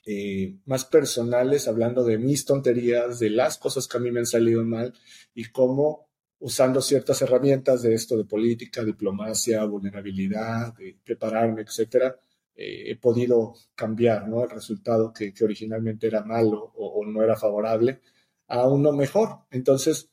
[0.06, 4.26] eh, más personales, hablando de mis tonterías, de las cosas que a mí me han
[4.26, 4.94] salido mal
[5.34, 12.18] y cómo usando ciertas herramientas de esto de política, diplomacia, vulnerabilidad, de prepararme, etcétera,
[12.62, 14.44] eh, he podido cambiar ¿no?
[14.44, 18.02] el resultado que, originalmente era malo o, no era favorable
[18.48, 19.46] a uno mejor.
[19.50, 20.10] Entonces,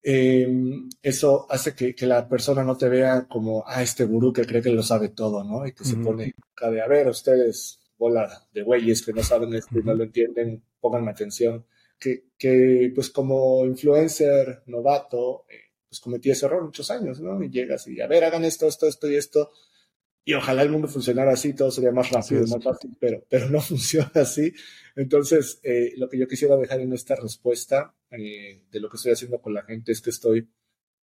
[0.00, 4.62] em, eso hace que, la persona no te vea como, ah, este gurú que cree
[4.62, 5.66] que lo sabe todo, ¿no?
[5.66, 9.52] Y que se pone cada de, a ver, ustedes bola de güeyes que no saben
[9.54, 11.66] esto y no lo entienden, pongan atención.
[11.98, 17.42] Que, que pues como influencer novato, eh, pues cometí ese error muchos años, ¿no?
[17.42, 19.50] Y llegas y, a ver, hagan esto, esto, esto y esto.
[20.24, 23.60] Y ojalá el mundo funcionara así, todo sería más rápido, más fácil, pero, pero no
[23.60, 24.52] funciona así.
[24.94, 29.12] Entonces, eh, lo que yo quisiera dejar en esta respuesta eh, de lo que estoy
[29.12, 30.48] haciendo con la gente es que estoy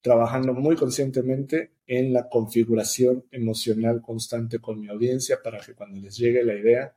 [0.01, 6.15] trabajando muy conscientemente en la configuración emocional constante con mi audiencia para que cuando les
[6.17, 6.95] llegue la idea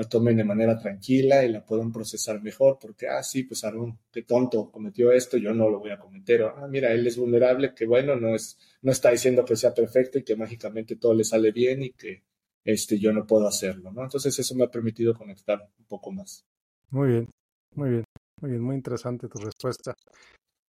[0.00, 3.98] la tomen de manera tranquila y la puedan procesar mejor, porque, ah, sí, pues Aaron,
[4.10, 7.74] qué tonto, cometió esto, yo no lo voy a cometer, ah, mira, él es vulnerable,
[7.74, 11.22] que bueno, no, es, no está diciendo que sea perfecto y que mágicamente todo le
[11.22, 12.22] sale bien y que
[12.64, 14.02] este, yo no puedo hacerlo, ¿no?
[14.02, 16.46] Entonces eso me ha permitido conectar un poco más.
[16.88, 17.30] Muy bien,
[17.74, 18.04] muy bien,
[18.40, 19.94] muy bien, muy interesante tu respuesta.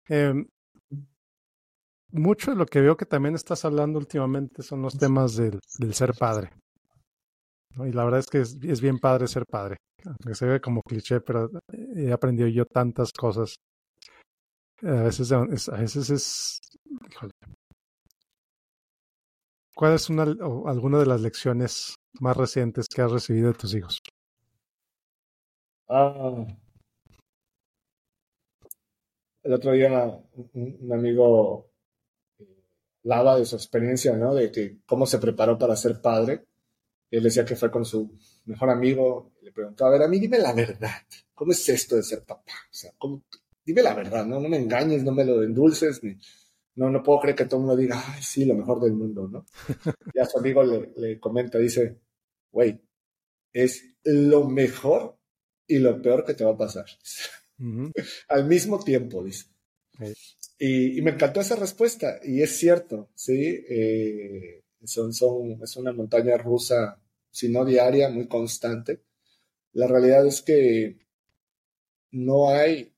[0.09, 0.45] Em,
[2.11, 5.61] mucho de lo que veo que también estás hablando últimamente son los temas del,
[5.93, 6.51] ser padre.
[7.77, 9.77] Y la verdad es que es, bien padre ser padre.
[10.05, 11.49] Aunque se ve como cliché, pero
[11.95, 13.57] he aprendido yo tantas cosas.
[14.83, 16.61] A veces es, a veces es.
[19.75, 24.01] ¿Cuál es una alguna de las lecciones más recientes que has recibido de tus hijos?
[25.89, 26.47] Ah,
[29.43, 30.21] el otro día
[30.55, 31.73] un amigo
[33.05, 34.35] hablaba de su experiencia, ¿no?
[34.35, 36.47] De que cómo se preparó para ser padre.
[37.13, 38.11] Él decía que fue con su
[38.47, 41.03] mejor amigo, le preguntaba, a ver, a mí dime la verdad,
[41.35, 42.55] ¿cómo es esto de ser papá?
[42.71, 42.91] O sea,
[43.65, 44.41] dime la verdad, ¿no?
[44.41, 46.17] No me engañes, no me lo endulces, ni,
[46.75, 49.29] no, no puedo creer que todo el mundo diga, ay, sí, lo mejor del mundo,
[49.29, 49.45] ¿no?
[50.15, 51.99] Y a su amigo le, comenta, dice,
[52.51, 52.81] güey,
[53.53, 55.19] es lo mejor
[55.67, 56.87] y lo peor que te va a pasar.
[58.29, 59.49] Al mismo tiempo, dice.
[60.59, 63.67] Y, me encantó esa respuesta, y es cierto, ¿sí?
[63.69, 67.02] Eh, son, son, es una montaña rusa,
[67.33, 69.03] si no diaria, muy constante.
[69.73, 70.99] La realidad es que
[72.13, 72.93] no hay,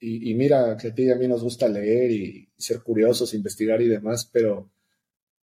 [0.00, 3.80] y, mira que a ti y a mí nos gusta leer y, ser curiosos, investigar
[3.82, 4.70] y demás, pero,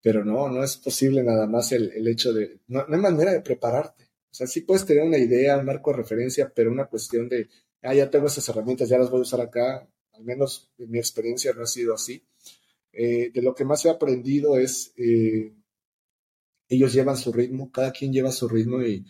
[0.01, 3.33] pero no, no es posible nada más el, el hecho de, no, no, hay manera
[3.33, 4.05] de prepararte.
[4.31, 7.49] O sea, sí puedes tener una idea, un marco de referencia, pero una cuestión de,
[7.83, 10.97] ah, ya tengo esas herramientas, ya las voy a usar acá, al menos en mi
[10.97, 12.25] experiencia no ha sido así.
[12.93, 15.51] Eh, de lo que más he aprendido es, eh,
[16.75, 19.05] ellos llevan su ritmo, cada quien lleva su ritmo y,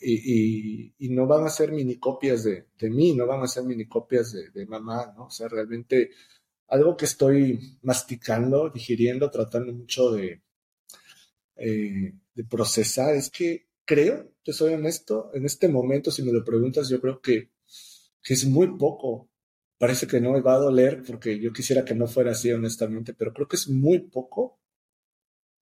[0.00, 3.86] y, no van a ser mini copias de, de, mí, no van a ser mini
[3.86, 5.26] copias de, de, mamá, ¿no?
[5.26, 6.10] O sea, realmente
[6.68, 10.42] algo que estoy masticando, digiriendo, tratando mucho de,
[11.56, 13.14] eh, de procesar.
[13.14, 17.20] Es que creo, te soy honesto, en este momento, si me lo preguntas, yo creo
[17.20, 17.50] que,
[18.22, 19.28] que es muy poco.
[19.78, 23.14] Parece que no me va a doler porque yo quisiera que no fuera así, honestamente,
[23.14, 24.60] pero creo que es muy poco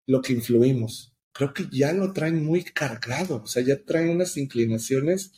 [0.07, 1.12] lo que influimos.
[1.32, 5.32] Creo que ya lo traen muy cargado, o sea, ya traen unas inclinaciones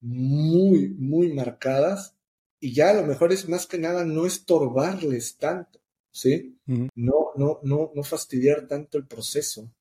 [0.00, 2.14] muy, muy marcadas
[2.60, 6.58] y ya a lo mejor es más que nada no estorbarles tanto, ¿sí?
[6.66, 9.72] No, no, no, no fastidiar tanto el proceso.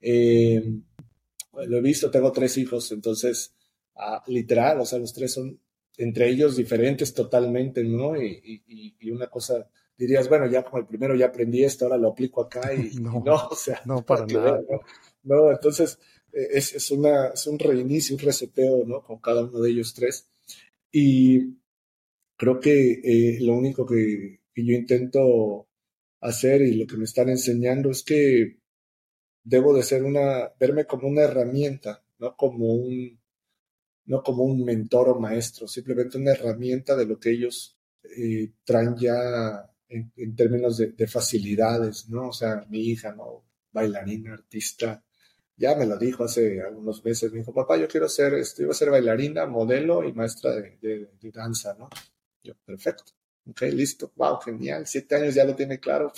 [0.00, 0.62] Eh,
[1.52, 3.54] lo he visto, tengo tres hijos, entonces,
[3.96, 5.60] ah, literal, o sea, los tres son
[5.96, 8.20] entre ellos diferentes totalmente, ¿no?
[8.20, 8.62] Y,
[8.98, 12.42] y, una cosa, dirías, bueno, ya como el primero ya aprendí esto, ahora lo aplico
[12.42, 14.60] acá y no, o sea, no para nada.
[15.24, 15.50] ¿no?
[15.50, 15.98] entonces
[16.32, 19.02] e, es, es, una, es un reinicio, un reseteo, ¿no?
[19.02, 20.28] Con cada uno de ellos tres.
[20.90, 21.58] Y
[22.36, 25.68] creo que eh, lo único que, que yo intento
[26.20, 28.58] hacer y lo que me están enseñando es que
[29.44, 33.20] debo de ser una, verme como una herramienta, no como un,
[34.06, 38.96] no como un mentor o maestro, simplemente una herramienta de lo que ellos eh, traen
[38.96, 42.28] ya en, términos de, facilidades, ¿no?
[42.28, 43.44] O sea, mi hija, ¿no?
[43.72, 45.02] Bailarina, artista,
[45.56, 48.72] ya me lo dijo hace algunos meses, me dijo, papá, yo quiero ser, este, iba
[48.72, 51.88] a ser bailarina, modelo y maestra de, danza, ¿no?
[52.42, 53.12] Yo, perfecto,
[53.48, 56.12] ok, listo, wow, genial, siete años ya lo tiene claro,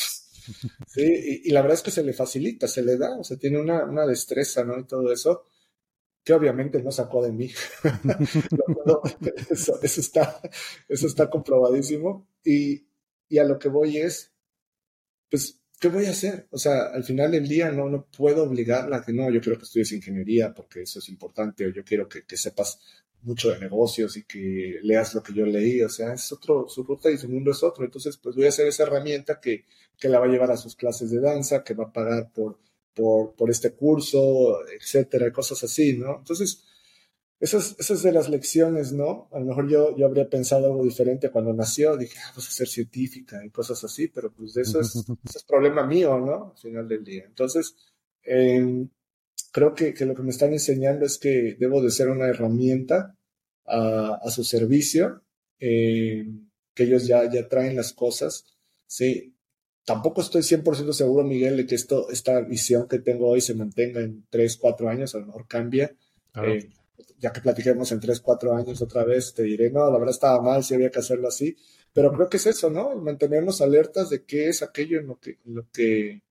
[0.87, 3.59] Sí, y, la verdad es que se le facilita, se le da, o sea, tiene
[3.59, 4.79] una, una destreza, ¿no?
[4.79, 5.45] Y todo eso,
[6.23, 7.51] que obviamente no sacó de mí.
[9.51, 10.41] eso, está,
[10.89, 12.29] eso está comprobadísimo.
[12.45, 12.87] Y,
[13.35, 14.33] y, a lo que voy es,
[15.31, 16.47] pues, ¿qué voy a hacer?
[16.51, 19.59] O sea, al final del día no, no puedo obligarla a que no, yo quiero
[19.59, 22.79] que estudies ingeniería porque eso es importante, o yo quiero que, que sepas
[23.23, 26.85] mucho de negocios y que leas lo que yo leí, o sea, es otro, su
[26.85, 27.85] ruta y su mundo es otro.
[27.85, 29.65] Entonces, pues voy a hacer esa herramienta que,
[29.99, 32.59] que la va a llevar a sus clases de danza, que va a pagar por,
[32.95, 36.19] por, por este curso, etcétera, cosas así, ¿no?
[36.19, 36.65] Entonces,
[37.45, 39.29] esas, esas de las lecciones, ¿no?
[39.31, 42.51] A lo mejor yo, yo habría pensado algo diferente cuando nació, dije, ah, pues a
[42.51, 46.53] ser científica y cosas así, pero pues eso es, eso es problema mío, ¿no?
[46.53, 47.25] Al final del día.
[47.27, 47.77] Entonces,
[48.23, 48.87] eh,
[49.53, 53.15] creo que, que, lo que me están enseñando es que debo de ser una herramienta
[53.67, 55.23] a, a su servicio,
[55.59, 56.27] eh,
[56.73, 58.47] que ellos ya, ya traen las cosas.
[58.87, 59.35] Sí,
[59.85, 64.01] tampoco estoy 100% seguro, Miguel, de que esto, esta visión que tengo hoy se mantenga
[64.01, 65.95] en 3, 4 años, a lo mejor cambia.
[66.43, 66.71] Eh,
[67.19, 70.43] ya que platiquemos en 3, 4 años otra vez, te diré, no, la verdad estaba
[70.43, 71.57] mal, si había que hacerlo así,
[71.93, 72.95] pero creo que es eso, ¿no?
[72.97, 76.23] Mantenernos alertas de qué es aquello en lo que, lo que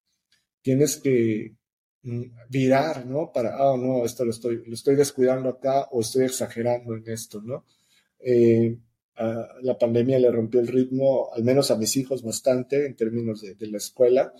[0.62, 1.56] tienes que,
[2.04, 3.32] Mm, virar, ¿no?
[3.32, 7.42] Para, ah, no, esto lo estoy, lo estoy descuidando acá o estoy exagerando en esto,
[7.42, 7.66] ¿no?
[8.20, 8.78] Eh,
[9.62, 13.68] la pandemia le rompió el ritmo, al menos a mis hijos, bastante en términos de,
[13.68, 14.34] la escuela.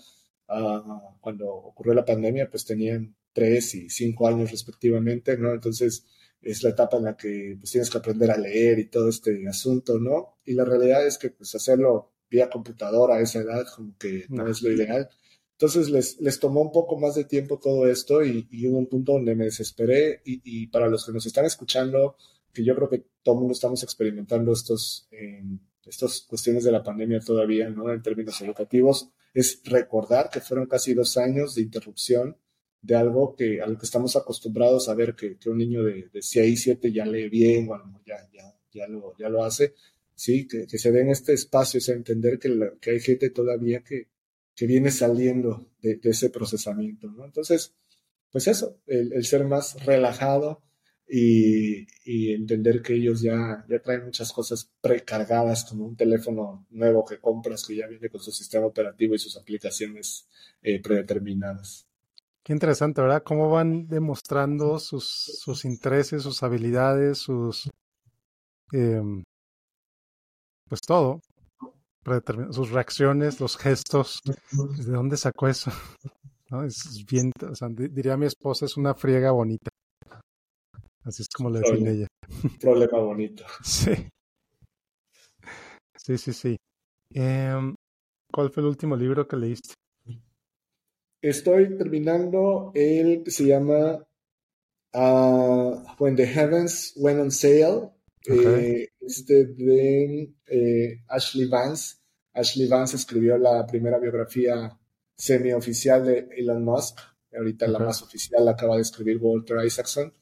[0.48, 5.52] Ah, cuando ocurrió la pandemia, pues tenían tres y cinco años respectivamente, ¿no?
[5.52, 6.06] Entonces
[6.40, 9.46] es la etapa en la que pues tienes que aprender a leer y todo este
[9.48, 10.38] asunto, ¿no?
[10.44, 14.46] Y la realidad es que pues hacerlo vía computadora a esa edad como que no
[14.46, 15.08] es lo ideal.
[15.52, 19.12] Entonces les, les tomó un poco más de tiempo todo esto y, hubo un punto
[19.12, 22.16] donde me desesperé y, para los que nos están escuchando,
[22.52, 25.42] que yo creo que todo el mundo estamos experimentando estos, eh,
[25.86, 27.92] estas cuestiones de la pandemia todavía, ¿no?
[27.92, 32.36] En términos educativos, es recordar que fueron casi dos años de interrupción
[32.84, 36.10] de algo que a lo que estamos acostumbrados a ver que, que un niño de,
[36.12, 39.74] de 6, 7 ya lee bien, bueno, ya, ya, ya, lo, ya lo hace,
[40.14, 44.08] sí, que, que se den este espacio, es entender que, que hay gente todavía que,
[44.54, 47.24] que viene saliendo de, ese procesamiento, ¿no?
[47.24, 47.74] Entonces,
[48.30, 50.62] pues eso, el, ser más relajado
[51.08, 51.86] y,
[52.34, 57.64] entender que ellos ya, ya traen muchas cosas precargadas, como un teléfono nuevo que compras
[57.66, 60.28] que ya viene con su sistema operativo y sus aplicaciones
[60.62, 61.86] eh, predeterminadas.
[62.44, 63.22] Qué interesante, ¿verdad?
[63.24, 67.70] Cómo van demostrando sus, sus intereses, sus habilidades, sus...
[68.70, 69.22] Em,
[70.68, 71.20] pues todo,
[72.50, 74.20] sus reacciones, los gestos.
[74.52, 75.70] ¿De dónde sacó eso?
[76.50, 76.64] ¿No?
[76.64, 79.70] Es bien, o sea, diría mi esposa, es una friega bonita.
[81.02, 82.06] Así es como le define ella.
[82.60, 83.44] Problema bonito.
[83.62, 84.08] Sí.
[85.96, 86.56] Sí, sí, sí.
[87.14, 87.74] Em,
[88.30, 89.72] ¿Cuál fue el último libro que leíste?
[91.24, 94.06] Estoy terminando el que se llama
[94.92, 97.92] uh, When the Heavens Went on Sale
[98.26, 101.96] eh, este de eh, Ashley Vance.
[102.34, 104.78] Ashley Vance escribió la primera biografía
[105.16, 106.98] semi-oficial de Elon Musk.
[107.34, 110.12] Ahorita la más oficial la acaba de escribir Walter Isaacson.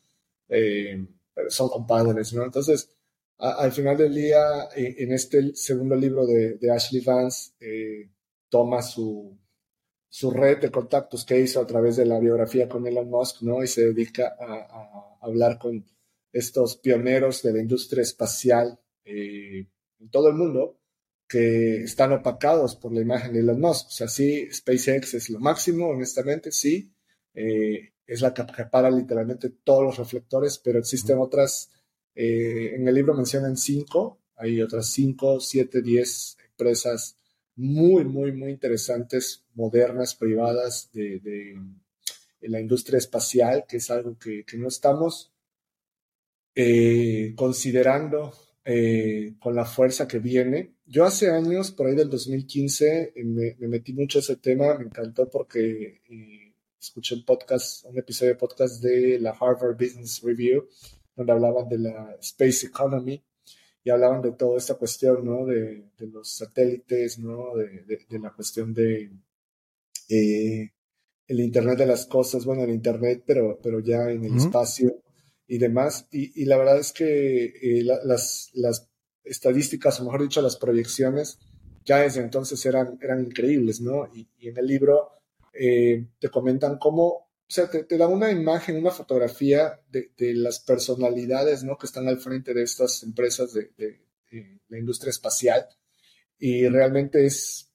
[0.48, 1.04] Eh,
[1.48, 2.44] son compadres, ¿no?
[2.44, 2.88] Entonces,
[3.38, 7.54] al final del día, en este segundo libro de, Ashley Vance,
[8.48, 9.36] toma su,
[10.14, 13.64] su red de contactos que hizo a través de la biografía con Elon Musk, ¿no?
[13.64, 15.86] Y se dedica a, hablar con
[16.30, 19.66] estos pioneros de la industria espacial eh,
[19.98, 20.78] en todo el mundo
[21.26, 23.86] que están opacados por la imagen de Elon Musk.
[23.86, 26.92] O sea, sí, SpaceX es lo máximo, honestamente, sí.
[27.32, 31.70] Eh, es la que para literalmente todos los reflectores, pero existen otras,
[32.14, 37.16] eh, en el libro mencionan cinco, hay otras cinco, siete, diez empresas
[37.56, 41.56] muy, muy, muy interesantes, modernas, privadas de,
[42.40, 45.32] la industria espacial, que es algo que, no estamos
[46.54, 48.32] eh, considerando
[48.64, 50.74] eh, con la fuerza que viene.
[50.86, 55.30] Yo hace años, por ahí del 2015, me, metí mucho a ese tema, me encantó
[55.30, 60.68] porque eh, escuché un podcast, un episodio de podcast de la Harvard Business Review,
[61.14, 63.22] donde hablaban de la Space Economy
[63.84, 65.44] y hablaban de toda esta cuestión, ¿no?
[65.46, 67.56] De, los satélites, ¿no?
[67.56, 69.10] De, la cuestión de
[70.08, 70.70] eh,
[71.26, 75.02] el Internet de las cosas, bueno, el Internet, pero, pero ya en el espacio
[75.46, 76.06] y demás.
[76.10, 78.88] Y, la verdad es que eh, las, las
[79.24, 81.38] estadísticas, o mejor dicho, las proyecciones,
[81.84, 84.08] ya desde entonces eran, eran increíbles, ¿no?
[84.14, 85.10] Y, en el libro
[85.52, 91.62] eh, te comentan cómo o sea, te, da una imagen, una fotografía de, las personalidades
[91.62, 91.76] ¿no?
[91.76, 93.70] que están al frente de estas empresas de,
[94.68, 95.66] la industria espacial
[96.38, 97.70] y realmente es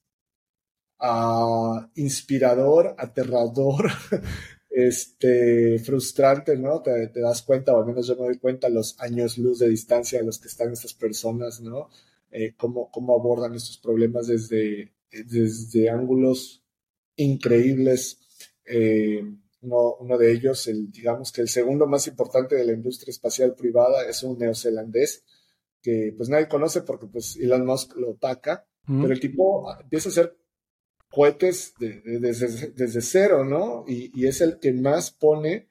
[0.98, 3.88] ah, inspirador, aterrador,
[4.68, 6.82] este, frustrante, ¿no?
[6.82, 10.18] Te, das cuenta, o al menos yo me doy cuenta, los años luz de distancia
[10.18, 11.88] a los que están estas personas, ¿no?
[12.32, 16.64] Eh, cómo, cómo, abordan estos problemas desde, desde ángulos
[17.14, 18.18] increíbles.
[18.64, 19.22] Eh,
[19.60, 24.08] uno, de ellos, el, digamos que el segundo más importante de la industria espacial privada,
[24.08, 25.24] es un neozelandés
[25.82, 30.12] que pues nadie conoce porque pues Elon Musk lo ataca, pero el tipo empieza a
[30.12, 30.38] hacer
[31.10, 33.84] cohetes desde, cero, ¿no?
[33.86, 35.68] Y, es el que más pone,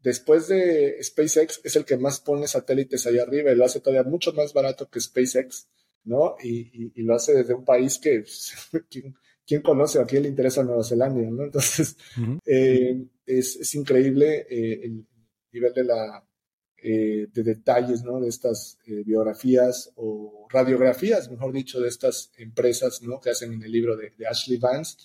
[0.00, 4.08] después de SpaceX, es el que más pone satélites allá arriba y lo hace todavía
[4.08, 5.68] mucho más barato que SpaceX,
[6.04, 6.36] ¿no?
[6.42, 8.24] Y, lo hace desde un país que,
[9.52, 11.20] ¿quién conoce o a quién le interesa Nueva Zelanda?
[11.30, 11.44] ¿no?
[11.44, 11.94] Entonces,
[12.46, 15.06] eh, es, increíble eh, el
[15.52, 16.26] nivel de, la,
[16.82, 18.18] eh, de detalles ¿no?
[18.18, 23.20] de estas biografías o radiografías, mejor dicho, de estas empresas ¿no?
[23.20, 24.96] que hacen en el libro de, Ashley Vance.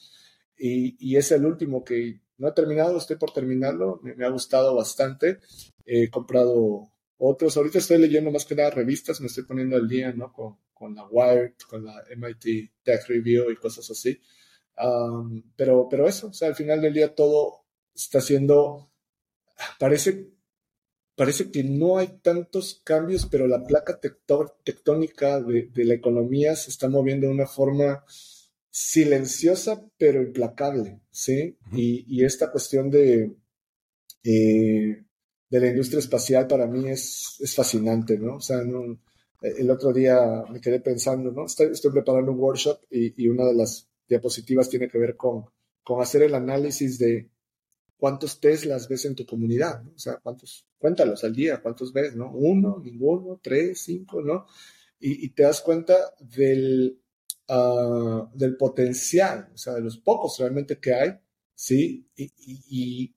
[0.57, 5.39] Y, es el último que no he terminado, estoy por terminarlo, me, ha gustado bastante.
[5.85, 7.57] He comprado otros.
[7.57, 10.31] Ahorita estoy leyendo más que nada revistas, me estoy poniendo al día, ¿no?
[10.31, 14.17] Con, con la Wired, con la MIT Tech Review y cosas así.
[15.55, 17.65] Pero, pero eso, o sea, al final del día todo
[17.95, 18.91] está siendo,
[19.79, 20.29] parece,
[21.15, 26.89] parece que no hay tantos cambios, pero la placa tectónica de, la economía se está
[26.89, 28.03] moviendo de una forma
[28.69, 31.57] silenciosa, pero implacable, ¿sí?
[31.71, 33.35] y, esta cuestión de,
[34.23, 35.03] eh,
[35.49, 38.35] de la industria espacial para mí es, es fascinante, ¿no?
[38.35, 38.99] O sea, no,
[39.41, 40.19] el otro día
[40.49, 41.45] me quedé pensando, ¿no?
[41.45, 45.45] Estoy, preparando un workshop y, una de las diapositivas tiene que ver con,
[45.83, 47.29] con hacer el análisis de
[47.97, 49.85] cuántos Teslas ves en tu comunidad.
[49.87, 52.31] O sea, cuántos, cuéntalos al día, cuántos ves, ¿no?
[52.31, 54.45] Uno, ninguno, tres, cinco, ¿no?
[54.99, 56.99] Y, te das cuenta del,
[57.49, 61.11] ah, del potencial, o sea, de los pocos realmente que hay,
[61.53, 62.09] ¿sí?
[62.15, 63.13] Y,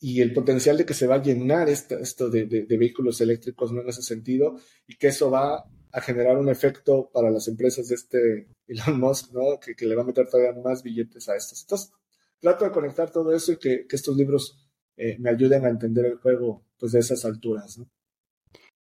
[0.00, 3.90] y el potencial de que se va a llenar esto de, vehículos eléctricos no en
[3.90, 8.48] ese sentido y que eso va a generar un efecto para las empresas de este
[8.66, 9.58] Elon Musk, ¿no?
[9.60, 11.62] Que, le va a meter todavía más billetes a estos.
[11.62, 11.92] Entonces,
[12.40, 14.58] trato de conectar todo eso y que, estos libros
[14.96, 17.88] eh, me ayuden a entender el juego pues de esas alturas, ¿no?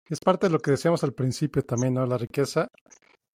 [0.09, 2.05] Es parte de lo que decíamos al principio también, ¿no?
[2.05, 2.67] La riqueza,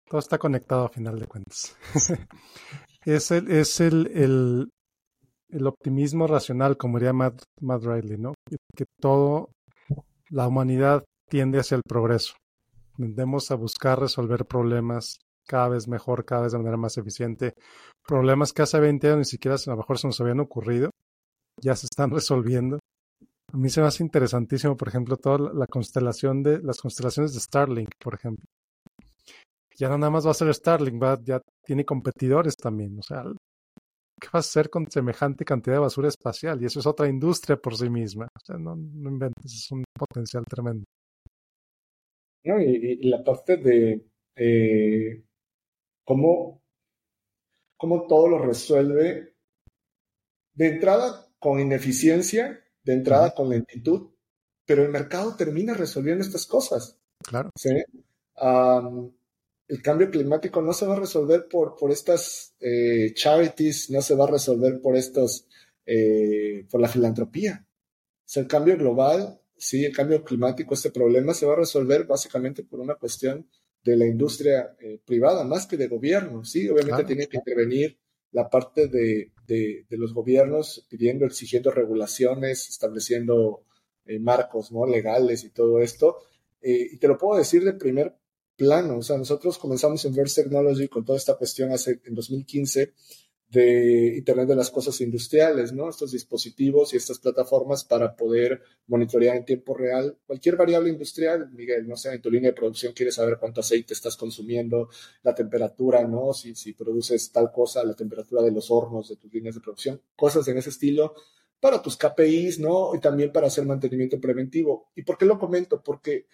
[0.09, 1.77] todo está conectado a final de cuentas.
[3.05, 4.71] es el, es el,
[5.53, 8.35] el optimismo racional, como diría Matt, Riley, ¿no?
[8.77, 9.51] Que todo,
[10.29, 12.35] la humanidad tiende hacia el progreso.
[13.01, 17.55] Tendemos a buscar resolver problemas cada vez mejor, cada vez de manera más eficiente.
[18.07, 20.90] Problemas que hace 20 años ni siquiera a lo mejor se nos habían ocurrido,
[21.57, 22.78] ya se están resolviendo.
[23.55, 27.40] A mí se me hace interesantísimo, por ejemplo, toda la constelación de las constelaciones de
[27.40, 28.44] Starlink, por ejemplo.
[29.78, 32.98] Ya no nada más va a ser Starlink, va, ya tiene competidores también.
[32.98, 33.24] O sea,
[34.20, 36.61] ¿qué vas a hacer con semejante cantidad de basura espacial?
[36.62, 38.26] Y eso es otra industria por sí misma.
[38.26, 40.84] O sea, no, inventes, es un potencial tremendo.
[42.43, 45.22] Y, la parte de eh,
[46.05, 46.62] cómo,
[47.76, 49.34] cómo todo lo resuelve
[50.55, 54.11] de entrada con ineficiencia, de entrada con lentitud,
[54.66, 56.99] pero el mercado termina resolviendo estas cosas.
[57.22, 57.51] Claro.
[57.57, 57.70] ¿sí?
[59.70, 64.16] el cambio climático no se va a resolver por, por estas eh, charities, no se
[64.16, 65.47] va a resolver por estos,
[65.86, 67.64] eh, por la filantropía.
[67.64, 72.04] O sea, el cambio global, sí, el cambio climático, este problema se va a resolver
[72.04, 73.48] básicamente por una cuestión
[73.84, 77.98] de la industria eh, privada, más que de gobierno, sí, obviamente tiene que intervenir
[78.32, 83.64] la parte de, de, los gobiernos pidiendo, exigiendo regulaciones, estableciendo
[84.20, 84.86] marcos ¿no?
[84.86, 86.18] legales y todo esto.
[86.62, 88.16] y te lo puedo decir de primer
[88.61, 88.98] plano.
[88.98, 92.92] O sea, nosotros comenzamos en Verse Technology con toda esta cuestión hace, en 2015
[93.51, 95.90] de Internet de las Cosas Industriales, ¿no?
[95.90, 101.51] Estos dispositivos y estas plataformas para poder monitorear en tiempo real cualquier variable industrial.
[101.53, 104.88] Miguel, no sé, en tu línea de producción quieres saber cuánto aceite estás consumiendo,
[105.22, 106.32] la temperatura, ¿no?
[106.32, 110.01] Si, si produces tal cosa, la temperatura de los hornos de tus líneas de producción,
[110.14, 111.14] cosas en ese estilo
[111.59, 112.94] para tus KPIs, ¿no?
[112.94, 114.90] Y también para hacer mantenimiento preventivo.
[114.94, 115.82] ¿Y por qué lo comento?
[115.82, 116.26] Porque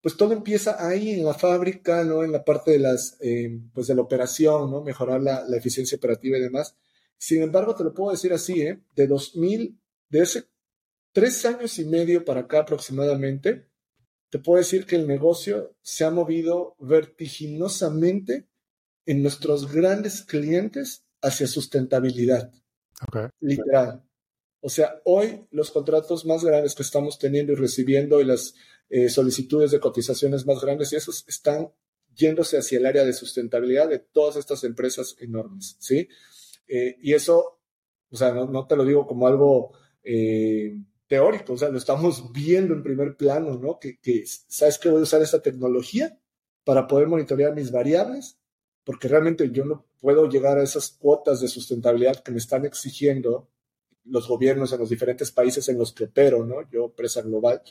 [0.00, 2.24] pues todo empieza ahí en la fábrica, ¿no?
[2.24, 4.82] En la parte de las, eh, pues de la operación, ¿no?
[4.82, 6.76] Mejorar la, eficiencia operativa y demás.
[7.16, 8.80] Sin embargo, te lo puedo decir así, ¿eh?
[8.94, 9.78] De 2000,
[10.08, 10.44] de ese
[11.12, 13.66] tres años y medio para acá aproximadamente,
[14.30, 18.46] te puedo decir que el negocio se ha movido vertiginosamente
[19.06, 22.52] en nuestros grandes clientes hacia sustentabilidad.
[23.40, 24.04] Literal.
[24.60, 28.54] O sea, hoy los contratos más grandes que estamos teniendo y recibiendo y las
[28.88, 31.70] eh, solicitudes de cotizaciones más grandes y esos están
[32.14, 36.08] yéndose hacia el área de sustentabilidad de todas estas empresas enormes, ¿sí?
[36.66, 37.60] Eh, y eso,
[38.10, 39.72] o sea, no, te lo digo como algo
[40.02, 40.76] eh,
[41.06, 43.78] teórico, o sea, lo estamos viendo en primer plano, ¿no?
[43.78, 46.18] Que, que, ¿sabes que voy a usar esta tecnología
[46.64, 48.38] para poder monitorear mis variables?
[48.84, 53.48] Porque realmente yo no puedo llegar a esas cuotas de sustentabilidad que me están exigiendo
[54.04, 56.68] los gobiernos en los diferentes países en los que opero, ¿no?
[56.70, 57.62] Yo, empresa global,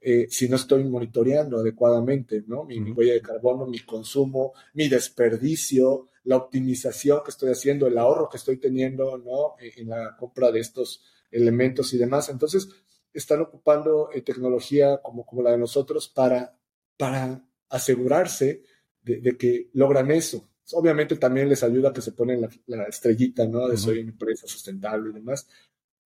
[0.00, 2.64] eh, si no estoy monitoreando adecuadamente, ¿no?
[2.64, 8.28] Mi, huella de carbono, mi consumo, mi desperdicio, la optimización que estoy haciendo, el ahorro
[8.28, 9.54] que estoy teniendo, ¿no?
[9.58, 12.28] En, en la compra de estos elementos y demás.
[12.28, 12.68] Entonces,
[13.16, 16.58] están ocupando eh, tecnología como, como la de nosotros para,
[16.98, 18.62] para asegurarse
[19.02, 20.50] de, que logran eso.
[20.72, 23.68] Obviamente también les ayuda que se ponen la, estrellita, ¿no?
[23.68, 25.48] De soy una empresa sustentable y demás,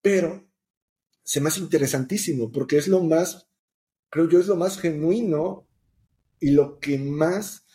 [0.01, 0.47] pero
[1.23, 3.47] se me hace interesantísimo porque es lo más,
[4.11, 5.67] creo yo, es lo más genuino
[6.39, 7.65] y lo que más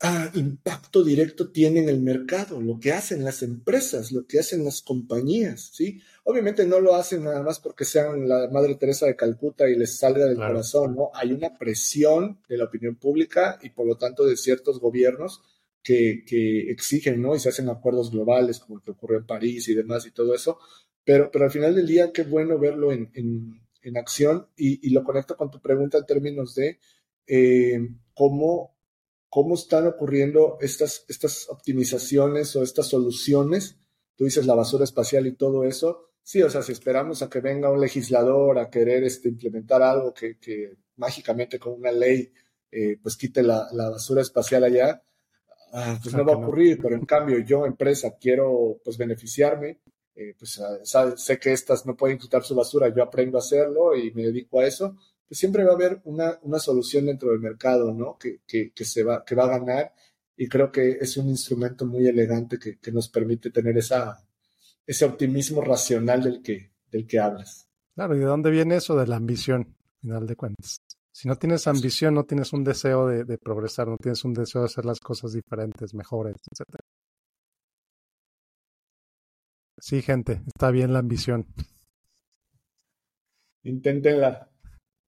[0.00, 4.64] ah, impacto directo tiene en el mercado, lo que hacen las empresas, lo que hacen
[4.64, 6.00] las compañías, ¿sí?
[6.24, 9.96] Obviamente no lo hacen nada más porque sean la Madre Teresa de Calcuta y les
[9.96, 11.10] salga del corazón, ¿no?
[11.14, 15.42] Hay una presión de la opinión pública y por lo tanto de ciertos gobiernos
[15.82, 17.34] que, que exigen, ¿no?
[17.34, 20.34] Y se hacen acuerdos globales como el que ocurrió en París y demás y todo
[20.34, 20.58] eso,
[21.08, 23.62] pero, pero al final del día, qué bueno verlo en, en,
[23.96, 26.78] acción y, lo conecto con tu pregunta en términos de
[27.26, 27.78] eh,
[28.14, 28.76] cómo,
[29.28, 33.78] cómo están ocurriendo estas, estas optimizaciones o estas soluciones.
[34.16, 36.10] Tú dices la basura espacial y todo eso.
[36.22, 40.12] Sí, o sea, si esperamos a que venga un legislador a querer este, implementar algo
[40.12, 42.32] que, que mágicamente con una ley
[42.70, 45.02] eh, pues quite la, la, basura espacial allá,
[45.72, 49.80] ah, pues no va a ocurrir, pero en cambio yo, empresa, quiero pues beneficiarme
[50.18, 53.94] eh, pues ah, sé que estas no pueden quitar su basura, yo aprendo a hacerlo
[53.94, 54.96] y me dedico a eso,
[55.28, 58.18] pues siempre va a haber una, una solución dentro del mercado, ¿no?
[58.18, 59.94] Que, que, que, se va, que va a ganar
[60.36, 64.26] y creo que es un instrumento muy elegante que, que nos permite tener esa,
[64.84, 67.68] ese optimismo racional del que, del que hablas.
[67.94, 68.96] Claro, ¿y de dónde viene eso?
[68.96, 70.80] De la ambición, al final de cuentas.
[71.12, 74.62] Si no tienes ambición, no tienes un deseo de, de progresar, no tienes un deseo
[74.62, 76.84] de hacer las cosas diferentes, mejores, etcétera.
[79.88, 81.46] Sí, gente, está bien la ambición.
[83.62, 84.50] Inténtenla.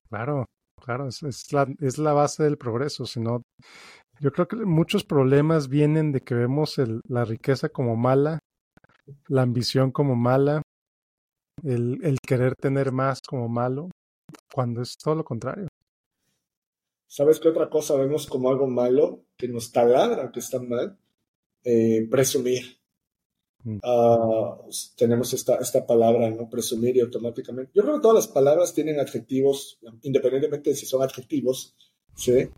[0.09, 0.47] Claro,
[0.83, 3.05] claro, es, la, es la base del progreso.
[3.05, 3.43] Si no,
[4.20, 8.39] yo creo que muchos problemas vienen de que vemos el, la riqueza como mala,
[9.28, 10.62] la ambición como mala,
[11.62, 13.91] el, el querer tener más como malo,
[14.51, 15.68] cuando es todo lo contrario.
[17.07, 20.99] ¿Sabes qué otra cosa vemos como algo malo que nos taladra que está mal?
[21.64, 22.80] Eh, presumir.
[23.83, 24.57] Ah,
[24.97, 26.49] tenemos esta, esta palabra, ¿no?
[26.49, 27.73] Presumir y automáticamente.
[27.75, 31.75] Yo creo que todas las palabras tienen adjetivos, independientemente de si son adjetivos,
[32.15, 32.49] ¿sí?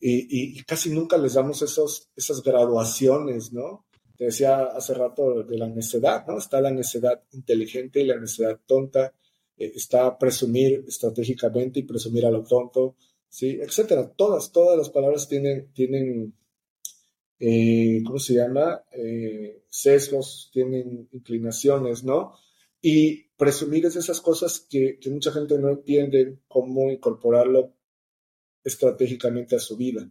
[0.00, 3.86] Y, y, casi nunca les damos esos, esas graduaciones, ¿no?
[4.16, 6.38] Te decía hace rato de la necedad, ¿no?
[6.38, 9.14] Está la necedad inteligente y la necedad tonta,
[9.56, 12.96] eh, está presumir estratégicamente y presumir a lo tonto,
[13.28, 13.58] ¿sí?
[13.60, 14.10] Etcétera.
[14.10, 16.34] Todas, todas las palabras tienen, tienen
[17.42, 18.84] eh, ¿cómo se llama?
[18.92, 19.62] Eh,
[20.52, 22.34] tienen inclinaciones, ¿no?
[22.82, 27.72] Y presumir es esas cosas que, mucha gente no entiende cómo incorporarlo
[28.62, 30.10] estratégicamente a su vida.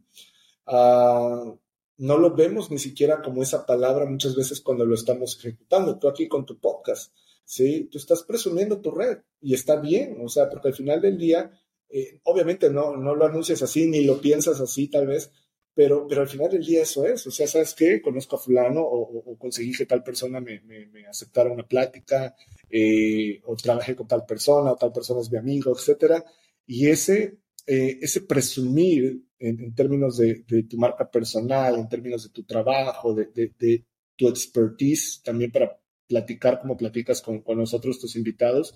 [0.66, 1.54] Ah,
[1.98, 6.00] no lo vemos ni siquiera como esa palabra muchas veces cuando lo estamos ejecutando.
[6.00, 7.14] Tú aquí con tu podcast,
[7.46, 7.90] ¿sí?
[7.92, 11.52] Tú estás presumiendo tu red y está bien, o sea, porque al final del día,
[11.90, 15.32] eh, obviamente no, no lo anuncias así ni lo piensas así tal vez,
[15.80, 18.02] pero, pero al final del día eso es, o sea, ¿sabes qué?
[18.02, 22.36] Conozco a fulano o, conseguí que tal persona me, me, aceptara una plática,
[22.70, 26.22] eh, o trabajé con tal persona, o tal persona es mi amigo, etcétera.
[26.66, 32.44] Y ese, eh, ese presumir en, términos de, tu marca personal, en términos de tu
[32.44, 33.86] trabajo, de,
[34.18, 38.76] tu expertise, también para platicar como platicas con, nosotros, tus invitados,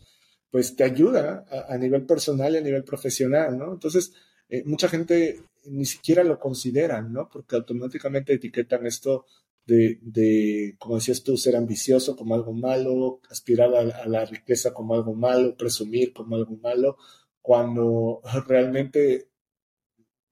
[0.50, 3.74] pues te ayuda a, nivel personal y a nivel profesional, ¿no?
[3.74, 4.14] Entonces,
[4.48, 7.30] eh, mucha gente ni siquiera lo considera, ¿no?
[7.30, 9.26] Porque automáticamente etiquetan esto
[9.66, 15.14] de, como decías tú, ser ambicioso como algo malo, aspirar a, la riqueza como algo
[15.14, 16.98] malo, presumir como algo malo,
[17.42, 19.30] cuando realmente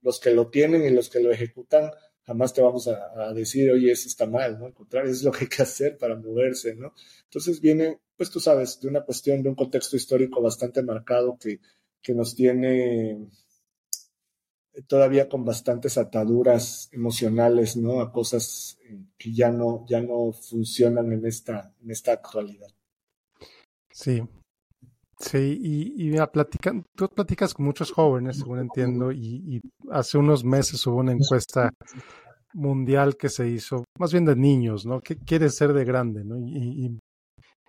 [0.02, 1.92] los que lo tienen y los que lo ejecutan,
[2.24, 4.66] jamás te vamos a, decir, oye, eso está mal, ¿no?
[4.66, 6.94] Al contrario, es lo que hay que hacer para moverse, ¿no?
[7.24, 11.60] Entonces viene, pues tú sabes, de una cuestión, de un contexto histórico bastante marcado que,
[12.02, 13.30] que nos tiene
[14.88, 18.02] todavía con bastantes ataduras emocionales, ¿no?
[18.02, 22.70] A cosas eh, que ya no, ya no funcionan en esta, en esta actualidad.
[23.92, 24.22] Sí,
[25.22, 29.62] Sí, y, y platican, tú platicas con muchos jóvenes, según entiendo, y,
[29.92, 31.70] hace unos meses hubo una encuesta
[32.54, 35.00] mundial que se hizo, más bien de niños, ¿no?
[35.00, 36.38] ¿Qué quieres ser de grande, ¿no?
[36.40, 36.98] Y,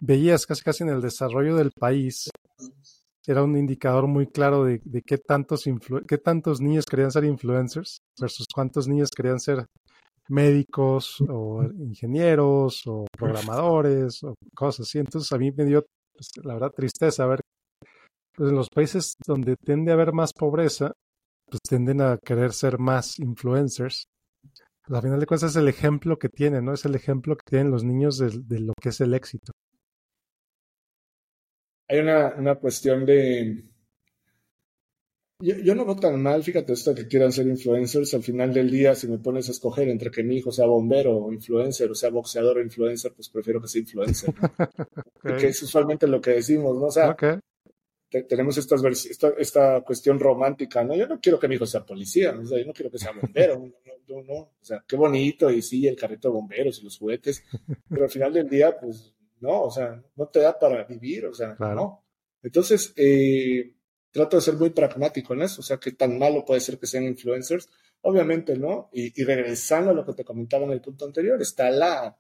[0.01, 2.31] veías casi casi en el desarrollo del país,
[3.27, 5.65] era un indicador muy claro de, de qué, tantos
[6.09, 9.67] qué tantos niños querían ser influencers versus cuántos niños querían ser
[10.29, 14.99] médicos o ingenieros o programadores o cosas así.
[14.99, 17.41] Entonces a mí me dio pues, la verdad, tristeza ver,
[18.35, 20.93] pues en los países donde tiende a haber más pobreza,
[21.47, 24.05] pues tienden a querer ser más influencers.
[24.87, 26.73] Pues, a final de cuentas es el ejemplo que tienen, ¿no?
[26.73, 29.53] Es el ejemplo que tienen los niños de, lo que es el éxito.
[31.93, 33.65] Hay una, una cuestión de,
[35.43, 38.15] yo, no veo tan mal, fíjate, esto que quieran ser influencers.
[38.15, 41.17] Al final del día, si me pones a escoger entre que mi hijo sea bombero
[41.17, 44.33] o influencer, o sea boxeador o influencer, pues prefiero que sea influencer.
[45.39, 46.87] Que es usualmente lo que decimos, ¿no?
[46.87, 47.17] O sea,
[48.29, 50.97] tenemos estas esta, esta cuestión romántica, ¿no?
[50.97, 53.13] Yo no quiero que mi hijo sea policía, o sea, yo no quiero que sea
[53.13, 53.73] bombero,
[54.09, 57.45] no, no, O sea, qué bonito, y sí, el carrito de bomberos y los juguetes,
[57.89, 61.35] pero al final del día, pues, no, o sea, no te da para vivir, o
[61.35, 62.05] sea, no.
[62.43, 63.75] Entonces, eh
[64.13, 66.87] trato de ser muy pragmático en eso, o sea, qué tan malo puede ser que
[66.87, 67.69] sean influencers.
[68.03, 68.91] Obviamente, ¿no?
[68.93, 72.17] Y, regresando a lo que te comentaba en el punto anterior, está la,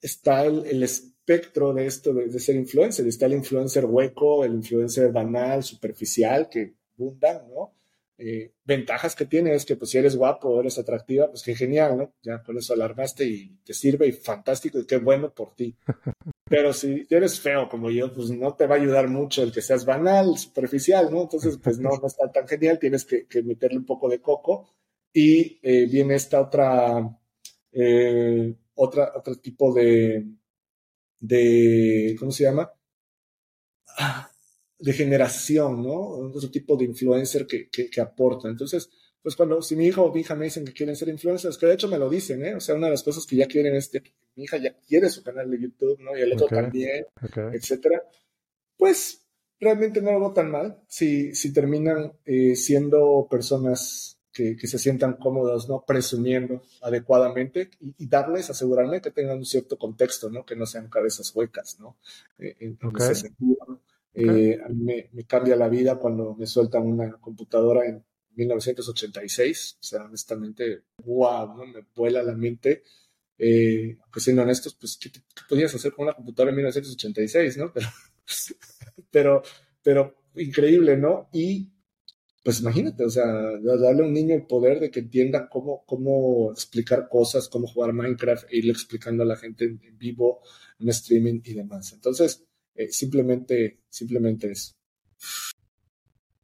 [0.00, 5.64] está el, espectro de esto de, ser influencer, está el influencer hueco, el influencer banal,
[5.64, 7.74] superficial, que abundan, ¿no?
[8.22, 11.96] Eh, ventajas que tiene es que pues si eres guapo eres atractiva, pues qué genial,
[11.96, 12.12] ¿no?
[12.22, 15.74] Ya con eso alarmaste y te sirve y fantástico y qué bueno por ti.
[16.44, 19.62] Pero si eres feo como yo, pues no te va a ayudar mucho el que
[19.62, 21.22] seas banal, superficial, ¿no?
[21.22, 24.68] Entonces, pues no, no está tan genial, tienes que, meterle un poco de coco.
[25.14, 27.18] Y eh, viene esta otra,
[27.72, 30.26] eh, otra, otro tipo de,
[31.20, 32.70] de, ¿cómo se llama?
[33.96, 34.29] Ah,
[34.80, 35.94] de generación, ¿no?
[35.94, 38.48] Otro tipo de influencer que, que, aporta.
[38.48, 38.90] Entonces,
[39.22, 41.66] pues cuando, si mi hijo o mi hija me dicen que quieren ser influencers, que
[41.66, 42.54] de hecho me lo dicen, ¿eh?
[42.54, 44.02] O sea, una de las cosas que ya quieren es que
[44.36, 46.16] mi hija ya quiere su canal de YouTube, ¿no?
[46.16, 47.04] Y el otro también,
[47.52, 48.02] etcétera.
[48.78, 49.26] Pues
[49.60, 54.78] realmente no lo veo tan mal si, si terminan eh, siendo personas que, que, se
[54.78, 55.84] sientan cómodos, ¿no?
[55.86, 60.46] Presumiendo adecuadamente y, darles, asegurarme que tengan un cierto contexto, ¿no?
[60.46, 61.98] Que no sean cabezas huecas, ¿no?
[62.38, 63.56] Eh, en, ese sentido.
[63.68, 68.04] Eh, a mí me, cambia la vida cuando me sueltan una computadora en
[68.34, 69.78] 1986.
[69.80, 71.66] O sea, honestamente, wow, ¿no?
[71.66, 72.82] me vuela la mente.
[73.38, 75.10] Eh, pues siendo honestos, pues, ¿qué,
[75.48, 77.72] podías hacer con una computadora en 1986, no?
[79.10, 79.42] Pero, pero,
[79.82, 81.28] pero increíble, ¿no?
[81.32, 81.72] Y
[82.42, 86.52] pues imagínate, o sea, darle a un niño el poder de que entienda cómo, cómo
[86.52, 90.40] explicar cosas, cómo jugar Minecraft, e irle explicando a la gente en vivo,
[90.78, 91.92] en streaming y demás.
[91.92, 94.74] Entonces, eh, simplemente, simplemente eso.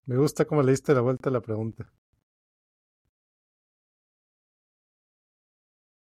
[0.06, 1.92] Me gusta cómo le diste la vuelta a la pregunta.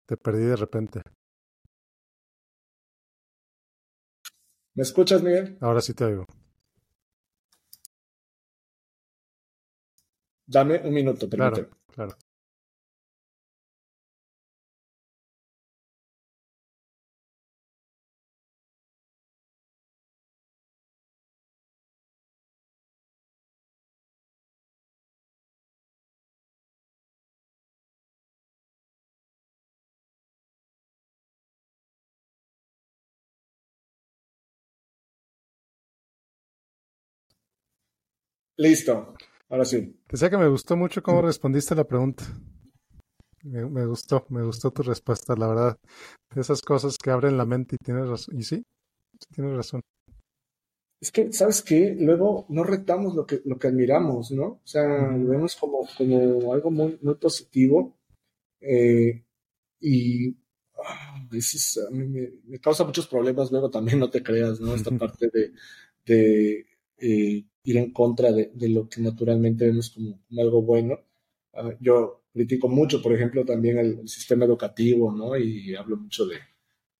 [0.05, 1.01] Te perdí de repente.
[4.73, 5.57] ¿Me escuchas, Miguel?
[5.61, 6.25] Ahora sí te oigo.
[10.45, 11.67] Dame un minuto, permíteme.
[11.67, 12.17] Claro, claro.
[38.59, 39.13] Listo,
[39.47, 39.95] ahora sí.
[40.11, 42.25] Decía que me gustó mucho cómo respondiste a la pregunta.
[43.41, 45.77] Me, gustó, me gustó tu respuesta, la verdad.
[46.35, 48.37] De esas cosas que abren la mente y tienes razón.
[48.37, 48.61] Y sí,
[49.33, 49.79] tienes razón.
[50.99, 51.95] Es que, ¿sabes qué?
[51.97, 54.43] Luego no retamos lo que, lo que admiramos, ¿no?
[54.45, 54.83] O sea,
[55.15, 57.97] lo vemos como, como algo muy, muy positivo.
[58.59, 59.23] Eh,
[59.79, 60.35] y
[60.83, 64.75] ah, a mí me, causa muchos problemas luego también, no te creas, ¿no?
[64.75, 65.53] Esta parte de,
[66.05, 66.65] de
[66.97, 70.99] eh, ir en contra de, de, lo que naturalmente vemos como, algo bueno.
[71.53, 75.37] Ah, yo critico mucho, por ejemplo, también el, sistema educativo, ¿no?
[75.37, 76.37] Y hablo mucho de,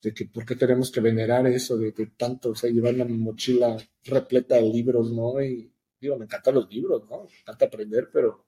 [0.01, 3.77] de que por qué tenemos que venerar eso, de, tanto, o sea, llevar la mochila
[4.05, 5.41] repleta de libros, ¿no?
[5.41, 7.23] Y digo, me encantan los libros, ¿no?
[7.23, 8.45] Me encanta aprender, pero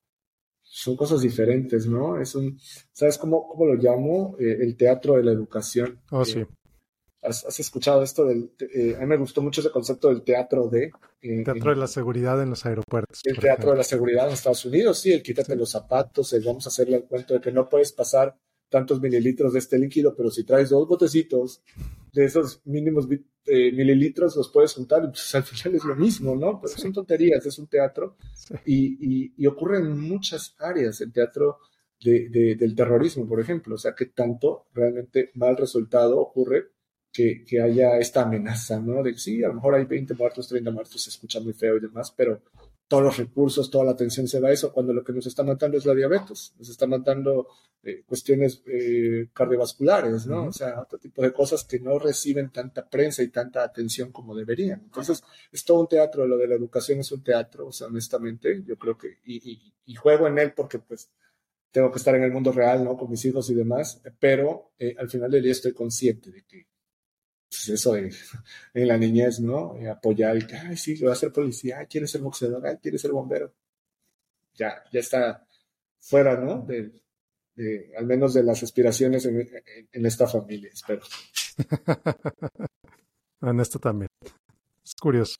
[0.62, 2.22] son cosas diferentes, ¿no?
[2.22, 2.60] Es un,
[2.92, 4.36] ¿sabes cómo, cómo lo llamo?
[4.40, 6.00] Eh, el teatro de la educación.
[6.12, 6.46] Oh, sí.
[7.24, 8.52] ¿Has, escuchado esto del...
[8.74, 10.92] Eh, a mí me gustó mucho ese concepto del teatro de...
[11.22, 13.22] Eh, teatro de la seguridad en los aeropuertos.
[13.24, 16.66] El teatro de la seguridad en Estados Unidos, sí, el quítate los zapatos, el vamos
[16.66, 18.36] a hacerle el cuento de que no puedes pasar
[18.70, 21.62] tantos mililitros de este líquido, pero si traes dos botecitos
[22.14, 23.08] de esos mínimos
[23.46, 26.60] eh, mililitros, los puedes juntar pues, al final es lo mismo, ¿no?
[26.60, 28.16] Pero son tonterías, es un teatro.
[28.66, 31.60] Y, y, ocurre en muchas áreas el teatro
[32.00, 36.72] de, del terrorismo, por ejemplo, o sea, que tanto realmente mal resultado ocurre
[37.12, 39.04] que, que, haya esta amenaza, ¿no?
[39.04, 41.78] De que sí, a lo mejor hay 20 muertos, 30 muertos, se escucha muy feo
[41.78, 42.42] y demás, pero
[42.92, 45.44] todos los recursos, toda la atención se va a eso, cuando lo que nos está
[45.44, 47.48] matando es la diabetes, nos está matando
[47.84, 50.48] eh, cuestiones eh, cardiovasculares, ¿no?
[50.48, 54.36] O sea, otro tipo de cosas que no reciben tanta prensa y tanta atención como
[54.36, 54.82] deberían.
[54.84, 58.62] Entonces, es todo un teatro, lo de la educación es un teatro, o sea, honestamente,
[58.66, 61.10] yo creo que, y, y, juego en él porque pues
[61.72, 62.98] tengo que estar en el mundo real, ¿no?
[62.98, 66.68] Con mis hijos y demás, pero eh, al final del día estoy consciente de que
[67.52, 67.96] pues eso
[68.74, 69.76] en, la niñez, ¿no?
[69.92, 72.98] apoyar y que, ay, sí, voy a ser policía, ay, quiere ser boxeador, ay, quiere
[72.98, 73.54] ser bombero.
[74.56, 75.46] Ya, ya está
[76.00, 76.66] fuera, ¿no?
[76.66, 76.94] De,
[77.98, 81.02] al menos de las aspiraciones en, esta familia, espero.
[83.42, 84.08] en esto también.
[84.84, 85.36] Es curioso.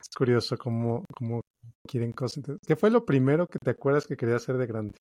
[0.00, 1.42] Es curioso cómo, cómo
[1.86, 2.44] quieren cosas.
[2.66, 4.98] ¿Qué fue lo primero que te acuerdas que querías hacer de grande?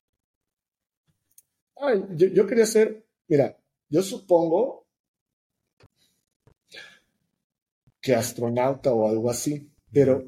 [1.78, 3.58] Ay, yo, yo quería ser, mira,
[3.90, 4.87] yo supongo
[8.02, 9.72] que astronauta o algo así.
[9.92, 10.24] Pero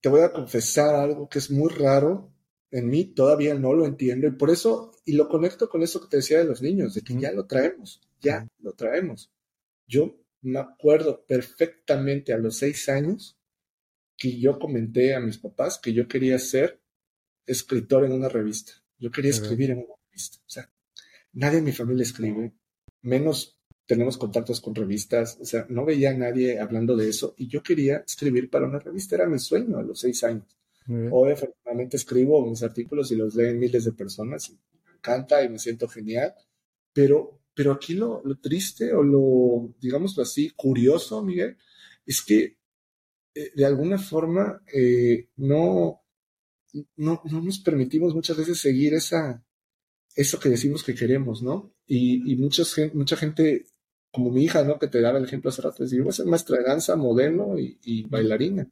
[0.00, 2.34] te voy a confesar algo que es muy raro
[2.70, 6.08] en mí, todavía no lo entiendo y por eso, y lo conecto con eso que
[6.08, 9.30] te decía de los niños, de que ya lo traemos, ya lo traemos.
[9.86, 13.38] Yo me acuerdo perfectamente a los seis años
[14.16, 16.80] que yo comenté a mis papás que yo quería ser
[17.46, 18.72] escritor en una revista.
[18.98, 20.38] Yo quería escribir en una revista.
[20.38, 20.70] O sea,
[21.32, 22.54] nadie en mi familia escribe,
[23.02, 23.53] menos
[23.86, 27.62] tenemos contactos con revistas, o sea, no veía a nadie hablando de eso y yo
[27.62, 30.56] quería escribir para una revista, era mi sueño a los seis años.
[30.86, 35.48] Hoy efectivamente escribo mis artículos y los leen miles de personas y me encanta y
[35.48, 36.34] me siento genial,
[36.92, 41.56] pero, pero aquí lo, lo triste o lo, digámoslo así, curioso, Miguel,
[42.04, 42.58] es que
[43.34, 46.02] eh, de alguna forma eh, no,
[46.96, 49.42] no, no nos permitimos muchas veces seguir esa,
[50.14, 51.72] eso que decimos que queremos, ¿no?
[51.86, 53.66] Y, y muchas, mucha gente
[54.14, 54.78] como mi hija, ¿no?
[54.78, 57.56] Que te daba el ejemplo hace rato, decir, voy a ser maestra de danza, modelo
[57.58, 58.70] y, bailarina.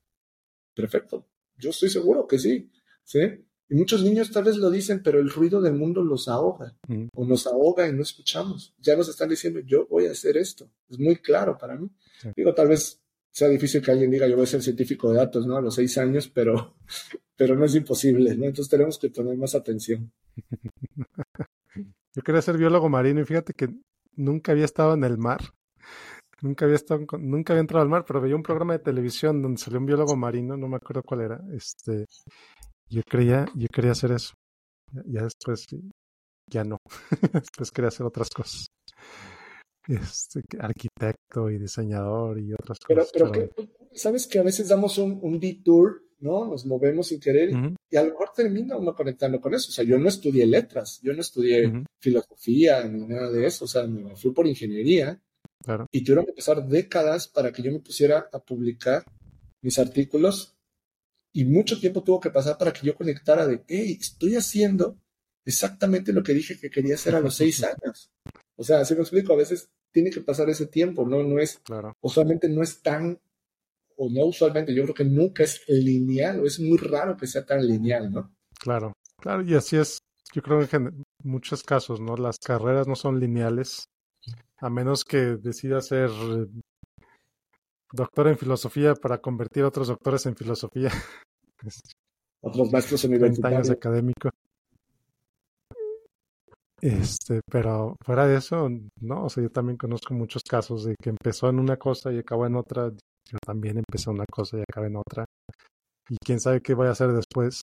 [0.73, 1.27] Perfecto.
[1.59, 2.71] Yo estoy seguro que sí,
[3.03, 3.21] ¿sí?
[3.69, 6.79] Y muchos niños tal vez lo dicen, pero el ruido del mundo los ahoga,
[7.15, 8.73] o nos ahoga y no escuchamos.
[8.79, 10.71] Ya nos están diciendo, yo voy a hacer esto.
[10.89, 11.91] Es muy claro para mí.
[12.37, 15.45] Digo, tal vez sea difícil que alguien diga, yo voy a ser científico de datos,
[15.45, 15.57] ¿no?
[15.57, 16.77] A los seis años, pero,
[17.37, 18.45] pero no es imposible, ¿no?
[18.45, 20.13] Entonces tenemos que poner más atención.
[22.15, 23.71] Yo quería ser biólogo marino y fíjate que
[24.17, 25.41] nunca había estado en el mar.
[26.41, 29.61] Nunca había estado, nunca había entrado al mar, pero veía un programa de televisión donde
[29.61, 31.41] salió un biólogo marino, no me acuerdo cuál era.
[31.55, 32.07] Este,
[32.89, 34.35] yo creía, yo quería hacer eso.
[35.07, 35.67] Ya, después,
[36.51, 36.79] ya no.
[37.33, 38.67] después quería hacer otras cosas.
[39.89, 43.11] Este, arquitecto y diseñador y otras cosas.
[43.13, 43.51] Pero, que,
[43.95, 46.47] sabes que a veces damos un, un detour ¿no?
[46.47, 47.51] Nos movemos sin querer
[47.91, 49.69] y a lo mejor termina uno conectando con eso.
[49.69, 53.69] O sea, yo no estudié letras, yo no estudié filosofía ni nada de eso, o
[53.69, 55.21] sea, me fui por ingeniería
[55.91, 59.05] y tuvieron que pasar décadas para que yo me pusiera a publicar
[59.61, 60.57] mis artículos
[61.33, 64.99] y mucho tiempo tuvo que pasar para que yo conectara de, hey, estoy haciendo
[65.45, 68.11] exactamente lo que dije que quería hacer a los seis años.
[68.57, 71.23] O sea, así me explico, a veces tiene que pasar ese tiempo, ¿no?
[71.23, 71.97] No es, claro.
[72.01, 73.19] usualmente no es tan
[74.03, 77.47] o no usualmente, yo creo que nunca es lineal, o es muy raro que sea
[77.47, 78.35] tan lineal, ¿no?
[78.59, 79.99] Claro, claro, y así es,
[80.35, 82.17] yo creo que en muchos casos, ¿no?
[82.17, 83.85] Las carreras no son lineales,
[84.59, 86.11] a menos que decida ser
[87.93, 90.91] doctor en filosofía para convertir a otros doctores en filosofía.
[92.41, 93.59] otros maestros 30 universitarios.
[93.59, 94.31] años académico.
[96.81, 98.69] Este, pero fuera de eso,
[99.01, 102.19] no, o sea, yo también conozco muchos casos de que empezó en una cosa y
[102.19, 102.91] acabó en otra.
[103.31, 105.25] Yo también empecé una cosa y acabé en otra.
[106.09, 107.63] Y quién sabe qué voy a hacer después.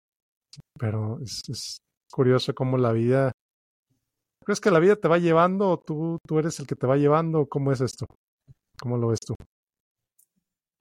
[0.79, 1.77] Pero es, es
[2.11, 3.31] curioso cómo la vida.
[4.43, 6.97] ¿Crees que la vida te va llevando o tú, tú eres el que te va
[6.97, 7.45] llevando?
[7.47, 8.05] ¿Cómo es esto?
[8.81, 9.35] ¿Cómo lo ves tú?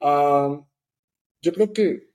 [0.00, 0.64] Ah,
[1.42, 2.12] yo creo que,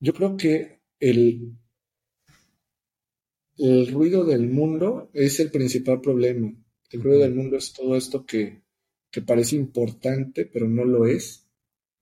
[0.00, 1.58] yo creo que el,
[3.56, 6.52] el ruido del mundo es el principal problema.
[6.90, 8.63] El ruido del mundo es todo esto que,
[9.14, 11.26] que parece importante, pero no lo es.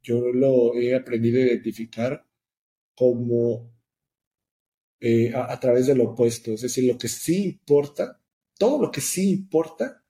[0.03, 2.13] Yo lo he aprendido a identificar
[2.97, 3.71] como
[5.01, 6.53] eh, a, a través del opuesto.
[6.53, 8.21] Es decir, lo que sí importa,
[8.59, 10.03] todo lo que sí importa,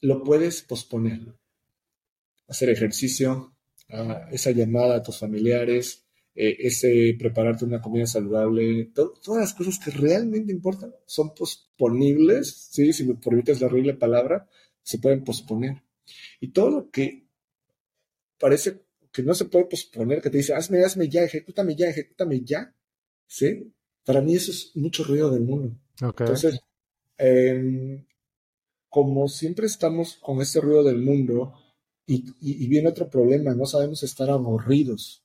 [0.00, 1.20] lo puedes posponer.
[2.48, 3.54] Hacer ejercicio,
[3.90, 9.54] ah, esa llamada a tus familiares, eh, ese prepararte una comida saludable, to- todas las
[9.54, 12.92] cosas que realmente importan son posponibles, ¿sí?
[12.92, 14.48] Si me permites la horrible palabra,
[14.82, 15.82] se pueden posponer.
[16.40, 17.26] Y todo lo que
[18.38, 18.82] parece
[19.12, 22.74] que no se puede posponer, que te dice, hazme, hazme ya, ejecútame ya, ejecútame ya,
[23.26, 23.72] ¿sí?
[24.04, 25.76] Para mí eso es mucho ruido del mundo.
[26.02, 26.20] Ok.
[26.20, 26.60] Entonces,
[27.18, 28.04] em,
[28.88, 31.54] como siempre estamos con este ruido del mundo
[32.06, 35.24] y, y- y viene otro problema, no sabemos estar aburridos.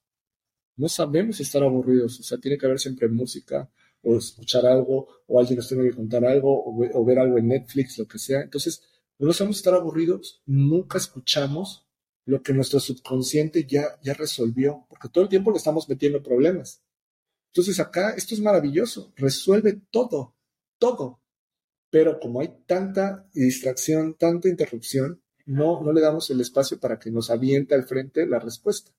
[0.78, 3.70] No sabemos estar aburridos, o sea, tiene que haber siempre música
[4.04, 7.48] o escuchar algo o alguien nos tiene que contar algo o, o ver algo en
[7.50, 8.42] Netflix, lo que sea.
[8.42, 8.82] Entonces,
[9.20, 11.88] no sabemos estar aburridos, nunca escuchamos
[12.26, 16.82] lo que nuestro subconsciente ya, ya resolvió, porque todo el tiempo le estamos metiendo problemas.
[17.48, 20.36] Entonces acá esto es maravilloso, resuelve todo,
[20.78, 21.22] todo.
[21.90, 27.12] Pero como hay tanta distracción, tanta interrupción, no, no le damos el espacio para que
[27.12, 28.92] nos aviente al frente la respuesta.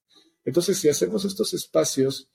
[0.45, 2.31] Entonces, si hacemos estos espacios,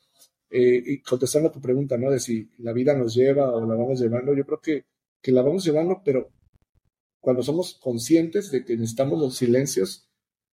[0.49, 2.09] eh, y contestando a tu pregunta, ¿no?
[2.09, 4.86] De si la vida nos lleva o la vamos llevando, yo creo que,
[5.21, 6.32] que la vamos llevando, pero
[7.20, 10.09] cuando somos conscientes de que necesitamos los silencios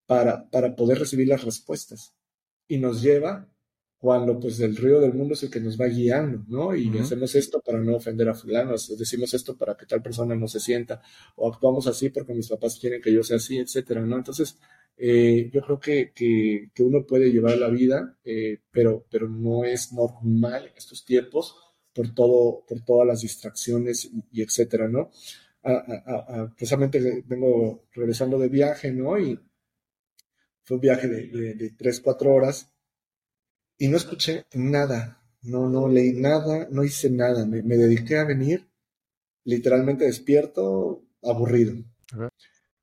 [0.06, 2.14] para, para poder recibir las respuestas.
[2.68, 3.48] Y nos lleva
[3.98, 6.76] cuando pues el río del mundo es el que nos va guiando, ¿no?
[6.76, 6.98] Y Ujú.
[6.98, 10.60] hacemos esto para no ofender a fulano, decimos esto para que tal persona no se
[10.60, 11.00] sienta,
[11.36, 14.16] o actuamos así porque mis papás quieren que yo sea así, etcétera, ¿no?
[14.16, 14.58] Entonces,
[14.96, 19.64] eh, yo creo que, que, que uno puede llevar la vida, eh, pero, pero no
[19.64, 21.56] es normal en estos tiempos
[21.94, 25.10] por todo, por todas las distracciones y, y etcétera, ¿no?
[25.68, 29.18] A, a, a, precisamente vengo regresando de viaje, ¿no?
[29.18, 29.38] Y
[30.62, 32.70] fue un viaje de, de, de 3, 4 horas
[33.78, 38.24] y no escuché nada, no, no leí nada, no hice nada, me, me dediqué a
[38.24, 38.68] venir
[39.44, 41.74] literalmente despierto, aburrido.
[42.12, 42.28] Okay.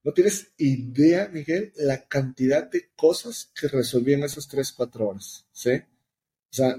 [0.03, 5.45] No tienes idea, Miguel, la cantidad de cosas que resolví en esas 3, 4 horas,
[5.51, 5.71] ¿sí?
[5.71, 6.75] O sea,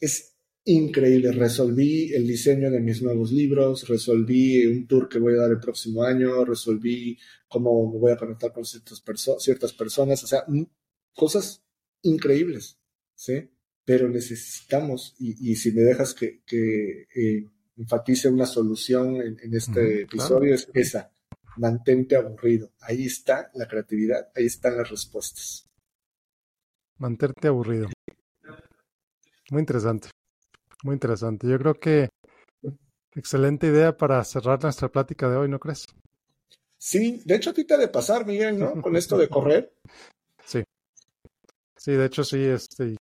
[0.00, 0.35] es
[0.66, 1.32] increíble.
[1.32, 5.60] Resolví el diseño de mis nuevos libros, resolví un tour que voy a dar el
[5.60, 10.44] próximo año, resolví cómo me voy a conectar con ciertas, perso ciertas personas, o sea,
[11.14, 11.64] cosas
[12.02, 12.78] increíbles,
[13.14, 13.48] ¿sí?
[13.84, 19.54] Pero necesitamos, y, y si me dejas que, que eh, enfatice una solución en, en
[19.54, 20.72] este episodio, claro.
[20.74, 21.12] es esa,
[21.56, 22.72] mantente aburrido.
[22.80, 25.70] Ahí está la creatividad, ahí están las respuestas.
[26.98, 27.88] Mantente aburrido.
[29.50, 30.08] Muy interesante.
[30.86, 31.48] Muy interesante.
[31.48, 32.08] Yo creo que
[33.16, 35.84] excelente idea para cerrar nuestra plática de hoy, ¿no crees?
[36.78, 38.80] Sí, de hecho a ti te ha de pasar, Miguel, ¿no?
[38.80, 39.74] Con esto de correr.
[40.44, 40.62] Sí.
[41.76, 42.96] Sí, de hecho sí, este,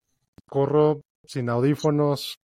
[0.49, 2.37] corro sin audífonos,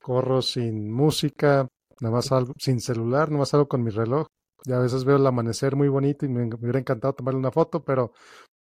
[0.00, 1.66] corro sin música,
[2.00, 4.28] nada más algo, sin celular, nada más algo con mi reloj.
[4.64, 7.50] Ya a veces veo el amanecer muy bonito y me, me hubiera encantado tomarle una
[7.50, 8.12] foto, pero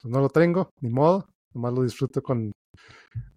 [0.01, 2.51] pues no lo tengo, ni modo, nomás lo disfruto con,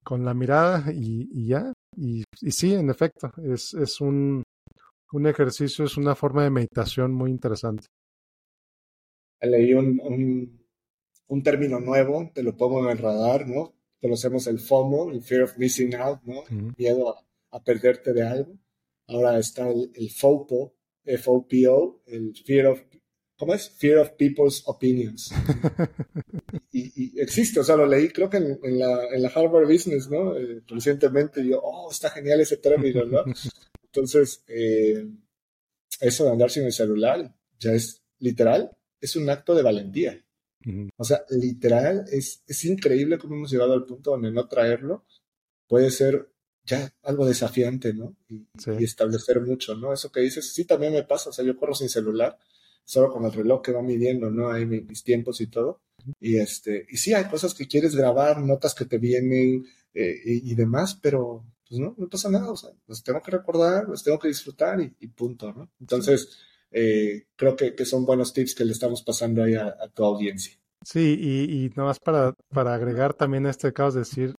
[0.02, 1.72] con la mirada y, y ya.
[1.96, 4.42] Y, y, sí, en efecto, es, es un,
[5.12, 7.86] un, ejercicio, es una forma de meditación muy interesante.
[9.42, 10.66] Leí un, un,
[11.28, 13.74] un, término nuevo, te lo pongo en el radar, ¿no?
[14.00, 16.40] Conocemos el FOMO, el Fear of Missing Out, ¿no?
[16.40, 16.74] Uh -huh.
[16.76, 18.52] Miedo a, a, perderte de algo.
[19.08, 20.74] Ahora está el, el FOPO,
[21.04, 22.82] F-O-P-O, el Fear of
[23.40, 23.70] ¿cómo es?
[23.70, 25.32] Fear of People's Opinions.
[26.72, 29.66] y, y, existe, o sea, lo leí creo que en, en, la, en la, Harvard
[29.66, 30.36] Business, ¿no?
[30.36, 33.24] Eh, recientemente, yo, oh, está genial ese término, ¿no?
[33.84, 35.08] Entonces, eh,
[36.00, 40.22] eso de andar sin el celular ya es literal, es un acto de valentía.
[40.66, 40.90] Uh -huh.
[40.98, 45.06] O sea, literal, es, es increíble cómo hemos llegado al punto donde no traerlo
[45.66, 46.30] puede ser
[46.64, 48.16] ya algo desafiante, ¿no?
[48.28, 48.72] Y, sí.
[48.78, 49.94] y establecer mucho, ¿no?
[49.94, 52.38] Eso que dices, sí, también me pasa, o sea, yo corro sin celular,
[52.90, 54.50] solo con el reloj que va midiendo, ¿no?
[54.50, 55.80] Hay mis tiempos y todo.
[56.18, 59.64] Y este, y sí, hay cosas que quieres grabar, notas que te vienen,
[59.94, 63.88] eh, y, demás, pero pues no, no pasa nada, o sea, los tengo que recordar,
[63.88, 65.70] los tengo que disfrutar y, punto, ¿no?
[65.78, 66.36] Entonces,
[66.72, 70.58] eh, creo que, que, son buenos tips que le estamos pasando ahí a, tu audiencia.
[70.84, 74.34] Sí, y, y nada más para, para agregar también a este caso, decir,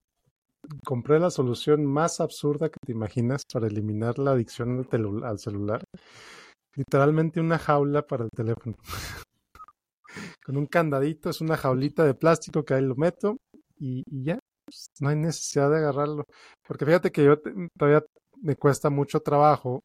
[0.84, 4.86] compré la solución más absurda que te imaginas para eliminar la adicción
[5.24, 5.84] al celular.
[6.76, 8.76] Literalmente una jaula para el teléfono.
[10.46, 13.38] Con un candadito, es una jaulita de plástico que ahí lo meto
[13.78, 16.26] y, ya, pues, no hay necesidad de agarrarlo.
[16.68, 17.38] Porque fíjate que yo
[17.78, 18.04] todavía
[18.42, 19.82] me cuesta mucho trabajo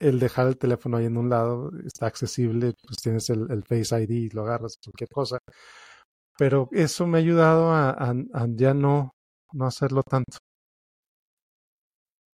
[0.00, 4.10] el dejar el teléfono ahí en un lado, está accesible, pues tienes el, Face ID
[4.10, 5.38] y lo agarras, cualquier cosa.
[6.38, 8.14] Pero eso me ha ayudado a
[8.48, 9.12] ya no,
[9.52, 10.38] no hacerlo tanto.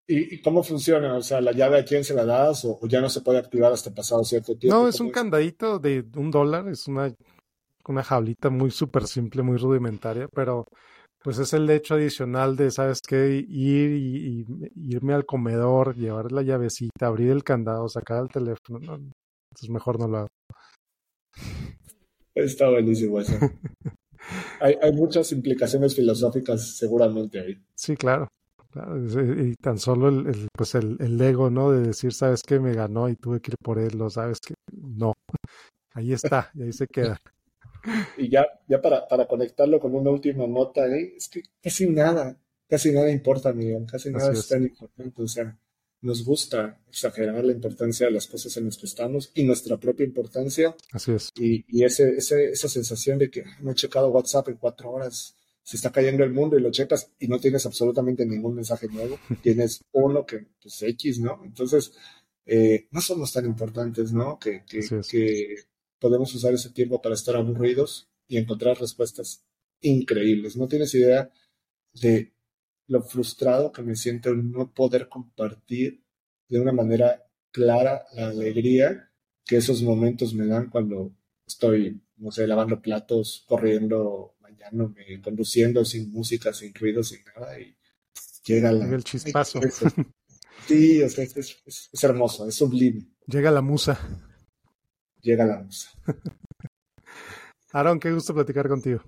[0.08, 1.16] ¿Y, cómo funciona?
[1.16, 3.72] O sea, ¿la llave a quién se la das o, ya no se puede activar
[3.72, 4.78] hasta pasado cierto tiempo?
[4.78, 7.12] No, es un candadito de un dólar, es una,
[7.88, 10.66] una jaulita muy súper simple, muy rudimentaria, pero
[11.24, 13.44] pues es el hecho adicional de, ¿sabes qué?
[13.48, 14.46] Ir y,
[14.76, 18.78] irme al comedor, llevar la llavecita, abrir el candado, sacar el teléfono.
[18.78, 20.28] No, entonces mejor no lo hago.
[22.32, 23.32] Está buenísimo eso.
[24.60, 27.60] hay, hay muchas implicaciones filosóficas seguramente ahí.
[27.74, 28.28] Sí, claro
[29.42, 31.72] y tan solo el, pues el, el, ego, ¿no?
[31.72, 34.54] De decir, sabes que me ganó y tuve que ir por él, lo sabes que
[34.72, 35.14] no.
[35.94, 37.20] Ahí está, y ahí se queda.
[38.18, 42.36] Y ya, ya para, para conectarlo con una última nota ahí, es que casi nada,
[42.68, 44.48] casi nada importa, Miguel, casi nada es.
[44.48, 45.22] tan importante.
[45.22, 45.56] O sea,
[46.00, 50.04] nos gusta exagerar la importancia de las cosas en las que estamos y nuestra propia
[50.04, 50.74] importancia.
[50.92, 51.30] Así es.
[51.36, 55.36] Y, y ese, ese, esa sensación de que no he checado WhatsApp en cuatro horas,
[55.66, 59.18] se está cayendo el mundo y lo checas y no tienes absolutamente ningún mensaje nuevo,
[59.42, 61.42] tienes uno que, pues X, ¿no?
[61.44, 61.92] Entonces,
[62.44, 64.38] eh, no somos tan importantes, ¿no?
[64.38, 65.56] Que, que,
[65.98, 69.44] podemos usar ese tiempo para estar aburridos y encontrar respuestas
[69.80, 70.56] increíbles.
[70.56, 71.32] No tienes idea
[71.94, 72.32] de
[72.86, 76.04] lo frustrado que me siento en no poder compartir
[76.48, 79.10] de una manera clara la alegría
[79.44, 81.12] que esos momentos me dan cuando
[81.44, 84.35] estoy, no sé, lavando platos, corriendo
[85.22, 87.76] conduciendo sin música, sin ruido, sin nada, y
[88.44, 88.86] llega la...
[88.86, 89.60] El chispazo.
[90.66, 93.06] Sí, o sea, es, hermoso, es sublime.
[93.26, 93.98] Llega la musa.
[95.20, 95.90] Llega la musa.
[97.72, 99.02] Aaron, qué gusto platicar contigo.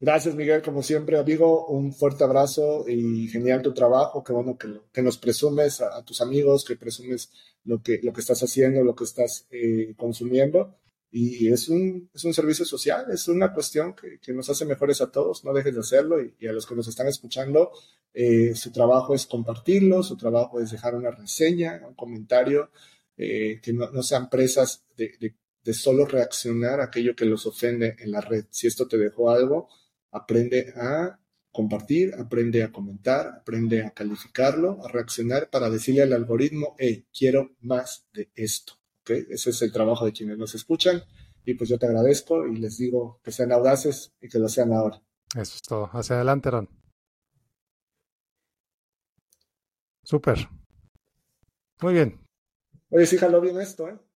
[0.00, 1.66] Gracias, Miguel, como siempre, amigo.
[1.66, 4.24] Un fuerte abrazo y genial tu trabajo.
[4.24, 7.30] Qué bueno que, que nos presumes a, tus amigos, que presumes
[7.64, 10.78] lo que, lo que estás haciendo, lo que estás eh, consumiendo
[11.10, 15.00] y es un, es un servicio social, es una cuestión que, que, nos hace mejores
[15.00, 17.70] a todos, no dejes de hacerlo y, a los que nos están escuchando,
[18.12, 22.70] eh, su trabajo es compartirlo, su trabajo es dejar una reseña, un comentario,
[23.16, 25.34] eh, que no, sean presas de, de,
[25.64, 28.44] de, solo reaccionar a aquello que los ofende en la red.
[28.50, 29.68] Si esto te dejó algo,
[30.10, 31.18] aprende a
[31.50, 37.56] compartir, aprende a comentar, aprende a calificarlo, a reaccionar para decirle al algoritmo, hey, quiero
[37.60, 38.74] más de esto.
[39.10, 41.02] Ese es el trabajo de quienes nos escuchan.
[41.44, 44.72] Y pues yo te agradezco y les digo que sean audaces y que lo sean
[44.72, 45.02] ahora.
[45.34, 45.90] Eso es todo.
[45.92, 46.68] Hacia adelante, Ron.
[50.02, 50.48] Súper.
[51.82, 52.20] Muy bien.
[52.90, 53.98] Oye, sí jaló bien esto, ¿eh?